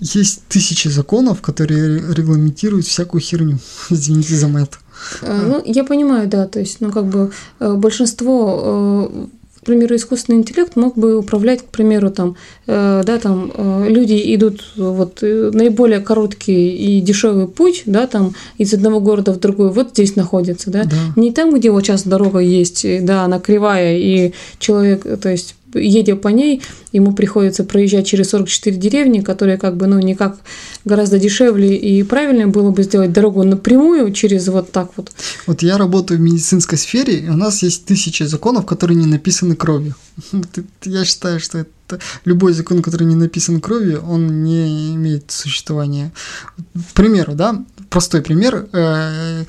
[0.00, 3.58] Есть тысячи законов, которые регламентируют всякую херню.
[3.90, 4.78] Извините за это.
[5.22, 7.30] Э, ну, я понимаю, да, то есть, ну, как бы
[7.60, 9.26] э, большинство э,
[9.64, 12.36] к примеру, искусственный интеллект мог бы управлять, к примеру, там,
[12.66, 18.74] э, да, там э, люди идут вот наиболее короткий и дешевый путь, да, там из
[18.74, 20.96] одного города в другой, вот здесь находится, да, да.
[21.16, 26.16] не там, где вот сейчас дорога есть, да, она кривая и человек, то есть едя
[26.16, 26.62] по ней,
[26.92, 30.38] ему приходится проезжать через 44 деревни, которые как бы, ну, никак
[30.84, 35.12] гораздо дешевле и правильнее было бы сделать дорогу напрямую через вот так вот.
[35.46, 39.56] Вот я работаю в медицинской сфере, и у нас есть тысячи законов, которые не написаны
[39.56, 39.94] кровью.
[40.84, 46.12] Я считаю, что это любой закон, который не написан кровью, он не имеет существования.
[46.56, 49.44] К примеру, да, простой пример, э,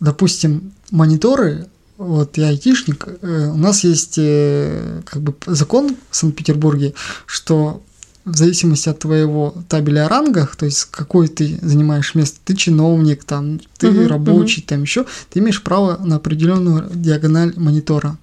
[0.00, 1.66] допустим, мониторы
[2.02, 6.94] вот я айтишник, э, у нас есть э, как бы закон в Санкт-Петербурге,
[7.26, 7.82] что
[8.24, 13.24] в зависимости от твоего табеля о рангах, то есть какой ты занимаешь место, ты чиновник,
[13.24, 14.68] там, ты uh-huh, рабочий, uh-huh.
[14.68, 18.16] там еще, ты имеешь право на определенную диагональ монитора.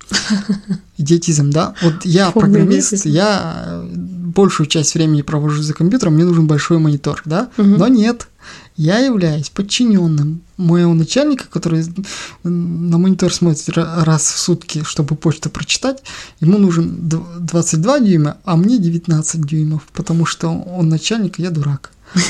[0.97, 1.75] Идиотизм, да?
[1.81, 7.49] Вот я программист, я большую часть времени провожу за компьютером, мне нужен большой монитор, да?
[7.57, 8.27] Но нет,
[8.79, 11.83] я являюсь подчиненным моего начальника, который
[12.43, 16.01] на монитор смотрит раз в сутки, чтобы почту прочитать.
[16.39, 21.91] Ему нужен 22 дюйма, а мне 19 дюймов, потому что он начальник, а я дурак.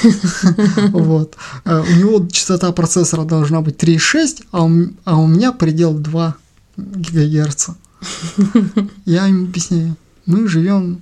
[0.92, 1.36] Вот.
[1.66, 4.68] Э, у него частота процессора должна быть 3,6, а,
[5.06, 6.36] а у меня предел 2
[6.78, 7.76] гигагерца.
[9.06, 9.96] Я им объясняю.
[10.26, 11.02] Мы живем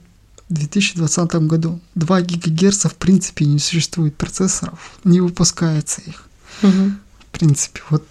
[0.49, 6.25] в 2020 году 2 ГГц в принципе не существует процессоров, не выпускается их.
[6.63, 6.91] Угу.
[7.19, 8.05] В принципе, вот.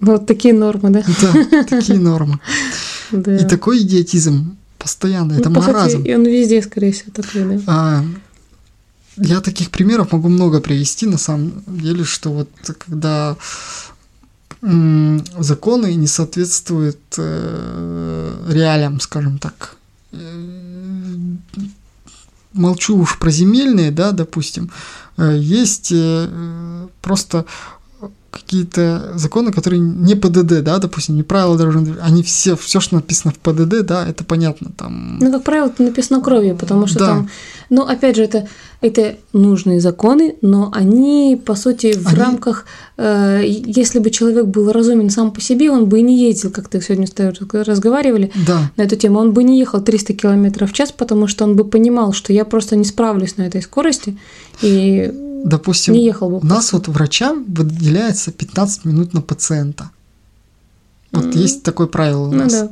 [0.00, 1.04] Вот такие нормы, да?
[1.20, 2.40] Да, такие нормы.
[3.10, 3.34] Да.
[3.38, 6.00] И такой идиотизм постоянно, это ну, по маразм.
[6.00, 7.62] Сути, он везде, скорее всего, такой, да.
[7.66, 8.04] А,
[9.16, 13.38] я таких примеров могу много привести, на самом деле, что вот когда
[14.62, 19.76] м, законы не соответствуют э, реалиям, скажем так.
[22.58, 24.70] Молчу уж про земельные, да, допустим.
[25.16, 27.44] Э, Есть э, просто
[28.30, 32.96] какие-то законы, которые не ПДД, да, допустим, не правила дорожного движения, они все, все, что
[32.96, 36.98] написано в ПДД, да, это понятно, там, Ну, как правило, это написано кровью, потому что
[36.98, 37.06] Да.
[37.06, 37.28] там,
[37.70, 38.46] ну, опять же, это,
[38.82, 42.66] это нужные законы, но они, по сути, в Они- рамках,
[42.98, 46.68] э, если бы человек был разумен сам по себе, он бы и не ездил, как
[46.68, 50.66] ты сегодня с тобой разговаривали да, на эту тему, он бы не ехал 300 км
[50.66, 54.18] в час, потому что он бы понимал, что я просто не справлюсь на этой скорости,
[54.60, 55.10] и
[55.44, 56.38] допустим, не ехал бы.
[56.38, 59.90] у нас вот врачам выделяется 15 минут на пациента.
[61.12, 61.30] Вот М.
[61.30, 62.52] есть такое правило у Ну нас.
[62.52, 62.70] да.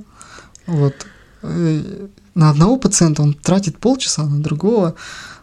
[0.67, 0.95] Вот.
[1.43, 4.95] Э, На одного пациента он тратит полчаса, на другого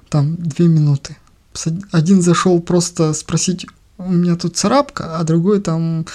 [0.09, 1.17] там две минуты.
[1.91, 3.65] Один зашел просто спросить,
[4.07, 6.05] у меня тут царапка, а другой там,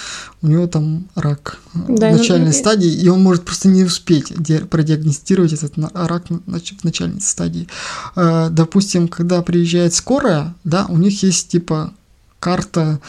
[0.42, 3.84] у него там рак Да, в ну, начальной и- стадии, и он может просто не
[3.84, 4.32] успеть
[4.70, 7.68] продиагностировать этот рак в начальной стадии.
[8.16, 11.92] Э, Допустим, когда приезжает скорая, да, у них есть типа
[12.40, 13.00] карта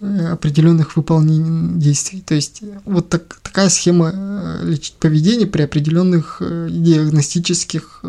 [0.00, 2.20] э, определенных выполнений действий.
[2.20, 8.02] То есть э, вот так, такая схема лечить поведение при определенных диагностических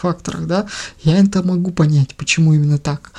[0.00, 0.66] факторах, да,
[1.02, 3.12] я это могу понять, почему именно так.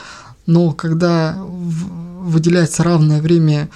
[0.46, 3.70] Но когда выделяется равное время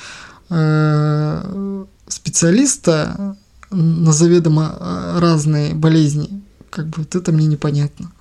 [0.49, 3.36] э, специалиста
[3.70, 8.11] на заведомо э, разные болезни, как бы вот это мне непонятно.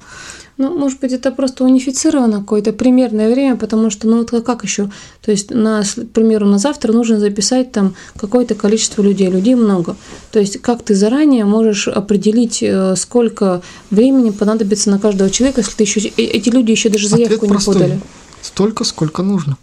[0.59, 4.91] Ну, может быть, это просто унифицировано какое-то примерное время, потому что, ну, вот как еще?
[5.21, 9.97] То есть, на, к примеру, на завтра нужно записать там какое-то количество людей, людей много.
[10.33, 15.75] То есть, как ты заранее можешь определить, э, сколько времени понадобится на каждого человека, если
[15.77, 17.75] ты еще эти люди еще даже заявку Ответ не простой.
[17.75, 18.01] подали?
[18.43, 19.57] Столько, сколько нужно.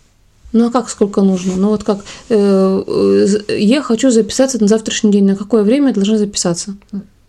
[0.51, 1.55] Ну а как сколько нужно?
[1.55, 2.83] Ну вот как э,
[3.49, 5.25] э, я хочу записаться на завтрашний день.
[5.25, 6.75] На какое время я должна записаться?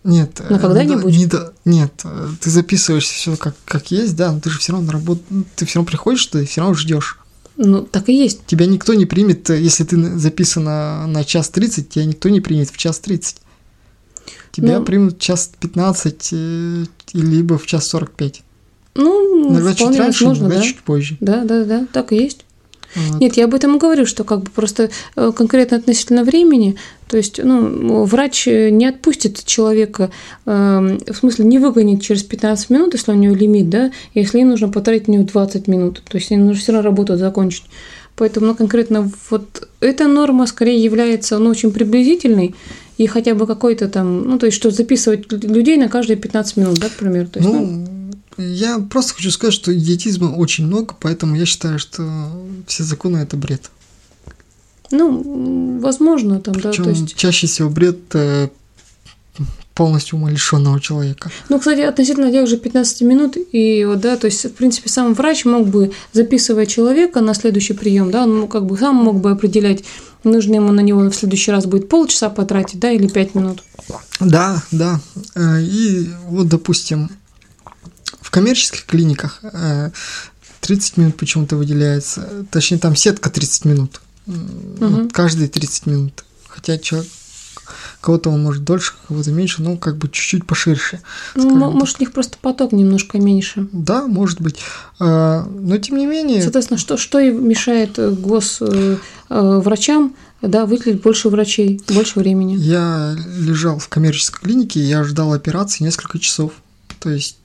[0.05, 0.43] Нет.
[0.51, 1.17] Но э, когда-нибудь?
[1.17, 4.73] не до- нет, э, ты записываешь все как, как есть, да, но ты же все
[4.73, 5.23] равно на работу,
[5.57, 7.19] ты все равно приходишь, ты все равно ждешь.
[7.57, 8.45] Ну так и есть.
[8.47, 12.69] Тебя никто не примет, если ты на- записана на час 30, тебя никто не примет
[12.71, 13.37] в час 30.
[14.53, 14.85] Тебя Ну.
[14.85, 16.85] примут в час 15, э,
[17.15, 18.43] либо в час 45.
[18.95, 20.63] Ну, чуть вполне раньше, возможно, да.
[20.63, 21.17] чуть позже.
[21.21, 22.45] Да, да, да, так и есть.
[22.95, 23.21] Вот.
[23.21, 26.77] Нет, я об этом и говорю, что как бы просто э, конкретно относительно времени,
[27.09, 30.11] то есть, ну, врач э, не отпустит человека,
[30.47, 34.45] э, в смысле, не выгонит через 15 минут, если у него лимит, да, если ей
[34.45, 37.65] нужно потратить на него 20 минут, то есть ей нужно все равно работу закончить.
[38.17, 42.55] Поэтому, ну, конкретно вот эта норма скорее является, ну, очень приблизительной,
[42.97, 46.79] и хотя бы какой-то там, ну, то есть, что записывать людей на каждые 15 минут,
[46.79, 47.27] да, к примеру.
[47.27, 48.04] То есть, ну, Ну,
[48.37, 52.31] я просто хочу сказать, что идиотизма очень много, поэтому я считаю, что
[52.67, 53.71] все законы это бред.
[54.91, 57.15] ну, возможно, там, да, Причем то есть...
[57.17, 58.49] чаще всего бред э,
[59.75, 61.31] полностью умалишенного человека.
[61.49, 65.15] Ну, кстати, относительно тех же 15 минут, и вот, да, то есть, в принципе, сам
[65.15, 69.31] врач мог бы, записывая человека на следующий прием, да, он как бы сам мог бы
[69.31, 69.85] определять,
[70.23, 73.63] нужно ему на него в следующий раз будет полчаса потратить, да, или 5 минут.
[74.21, 75.01] Да, да.
[75.35, 77.11] Э, И вот, допустим,
[78.35, 79.91] коммерческих клиниках э,
[80.61, 84.01] 30 минут почему-то выделяется, точнее, там сетка 30 минут.
[84.27, 84.77] Мгм.
[84.79, 86.25] вот каждые 30 минут.
[86.49, 87.09] Хотя человек,
[88.01, 91.01] кого-то он может дольше, кого-то меньше, ну, как бы чуть-чуть поширше.
[91.37, 93.69] Ну, может, у них просто поток немножко меньше.
[93.71, 94.57] Да, может быть.
[94.99, 98.97] А, Но тем не менее, Соответственно, что, что и мешает э, гос э,
[99.29, 100.09] э,
[100.43, 102.57] да, выделить больше врачей, больше времени.
[102.57, 106.53] я лежал в коммерческой клинике, я ждал операции несколько часов.
[106.99, 107.44] То есть э,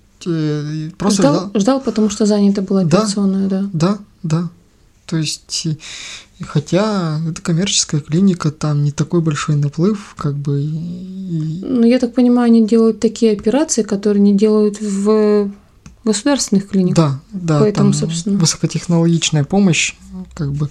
[0.98, 1.52] просто ждал, ждал.
[1.62, 2.98] ждал, потому что занята была Да.
[3.00, 3.70] операционная, да.
[3.74, 4.50] Да, да.
[5.06, 5.68] То есть,
[6.42, 10.62] хотя это коммерческая клиника, там не такой большой наплыв, как бы.
[10.62, 15.52] и- Ну, я так понимаю, они делают такие операции, которые не делают в
[16.06, 16.96] государственных клиниках.
[16.96, 18.38] да, да, Поэтому, там собственно.
[18.40, 19.96] высокотехнологичная помощь,
[20.34, 20.70] как бы,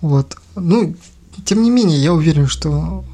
[0.00, 0.36] вот.
[0.56, 0.94] Ну,
[1.44, 3.04] тем не менее, я уверен, что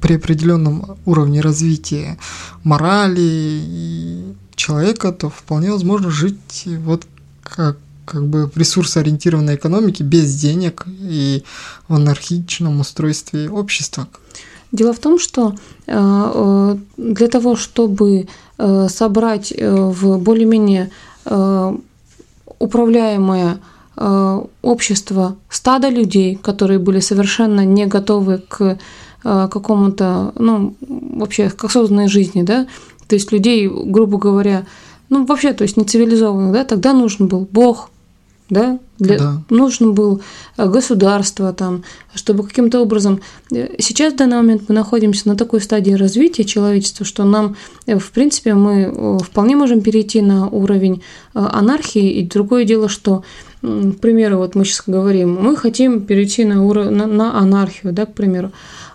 [0.00, 2.18] при определенном уровне развития
[2.64, 4.24] морали и
[4.60, 7.06] человека, то вполне возможно жить вот
[7.42, 7.76] как
[8.10, 11.44] как бы ресурсоориентированной экономике без денег и
[11.88, 14.08] в анархичном устройстве общества.
[14.72, 15.54] Дело в том, что
[15.86, 18.28] для того, чтобы
[18.88, 20.90] собрать в более-менее
[22.58, 23.58] управляемое
[24.62, 28.78] общество стада людей, которые были совершенно не готовы к
[29.22, 32.66] какому-то, ну, вообще к осознанной жизни, да,
[33.10, 34.66] то есть людей, грубо говоря,
[35.08, 37.90] ну, вообще, то есть нецивилизованных, да, тогда нужен был Бог,
[38.48, 39.42] да, для, да.
[39.50, 40.20] нужно было
[40.56, 41.82] э, государство там,
[42.14, 43.20] чтобы каким-то образом...
[43.52, 47.56] Э, сейчас в данный момент мы находимся на такой стадии развития человечества, что нам,
[47.86, 51.02] э, в принципе, мы вполне можем перейти на уровень
[51.34, 53.24] анархии, и другое дело, что,
[53.62, 58.06] к примеру, вот мы сейчас говорим, мы хотим перейти на, уровень, на, на анархию, да,
[58.06, 58.52] к примеру,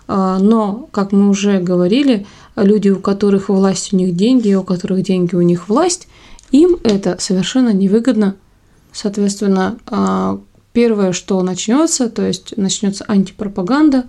[0.08, 2.26] а, но, как мы уже говорили,
[2.56, 6.08] люди, у которых власть, у них деньги, у которых деньги, у них власть,
[6.50, 8.36] им это совершенно невыгодно.
[8.92, 10.40] Соответственно, а,
[10.72, 14.06] первое, что начнется, то есть начнется антипропаганда,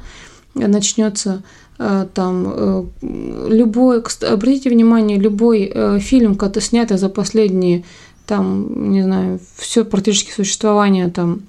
[0.53, 1.43] начнется
[1.77, 2.83] а, там э,
[3.49, 7.83] любой, обратите внимание, любой э, фильм, который снят за последние,
[8.25, 11.43] там, не знаю, все практически существование там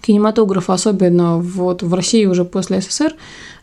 [0.00, 3.14] кинематографа, особенно вот в России уже после СССР,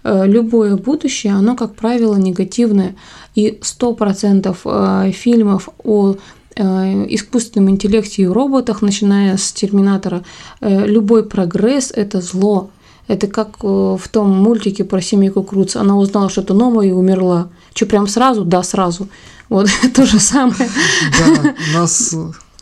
[0.04, 2.96] э, любое будущее, оно, как правило, негативное.
[3.36, 6.16] И 100% э, фильмов о
[6.56, 6.64] э,
[7.10, 10.24] искусственном интеллекте и роботах, начиная с Терминатора,
[10.62, 12.70] любой прогресс– это зло.
[13.08, 15.78] Это как в том мультике про семейку Круц.
[15.78, 17.48] Она узнала что-то новое и умерла.
[17.74, 18.44] Что, прям сразу?
[18.44, 19.08] Да, сразу.
[19.48, 20.70] Вот то же самое.
[21.18, 22.14] Да, нас...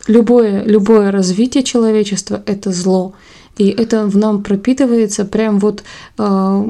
[0.06, 3.14] Любое, любое развитие человечества– это зло.
[3.56, 5.82] И это в нам пропитывается прям вот
[6.18, 6.64] э,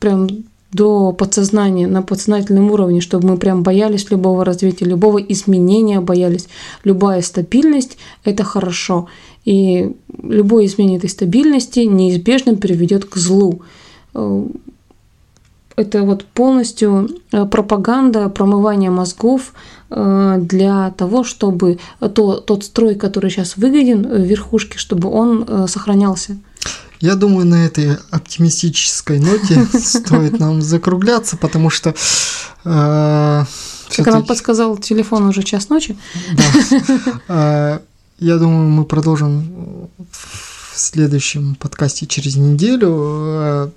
[0.00, 0.28] прям
[0.72, 6.48] до подсознания, на подсознательном уровне, чтобы мы прям боялись любого развития, любого изменения боялись.
[6.82, 9.06] Любая стабильность– это хорошо.
[9.44, 13.62] И любое изменение этой стабильности неизбежно приведет к злу.
[15.76, 19.52] Э, это вот полностью э, пропаганда, промывание мозгов
[19.90, 25.66] э, для того, чтобы то, тот строй, который сейчас выгоден в верхушке, чтобы он э,
[25.68, 26.36] сохранялся.
[27.00, 31.94] Я думаю, на этой оптимистической ноте стоит нам закругляться, потому что...
[32.64, 33.44] Э,
[33.96, 35.96] как нам подсказал телефон уже час ночи.
[38.20, 43.72] Я думаю, мы продолжим в следующем подкасте через неделю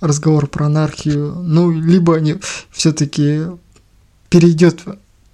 [0.00, 2.36] разговор про анархию, ну, либо они
[2.70, 3.42] все-таки
[4.28, 4.82] перейдет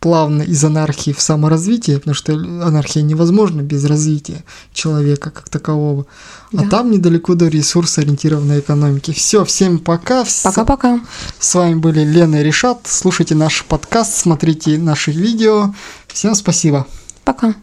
[0.00, 6.06] плавно из анархии в саморазвитие, потому что анархия невозможна без развития человека как такового.
[6.52, 6.62] А да.
[6.62, 9.12] А там недалеко до ресурсоориентированной экономики.
[9.12, 10.24] Все, всем пока.
[10.44, 11.00] Пока-пока.
[11.40, 12.82] С вами были Лена и Решат.
[12.84, 15.74] Слушайте наш подкаст, смотрите наши видео.
[16.06, 16.86] Всем спасибо.
[17.24, 17.54] Пока.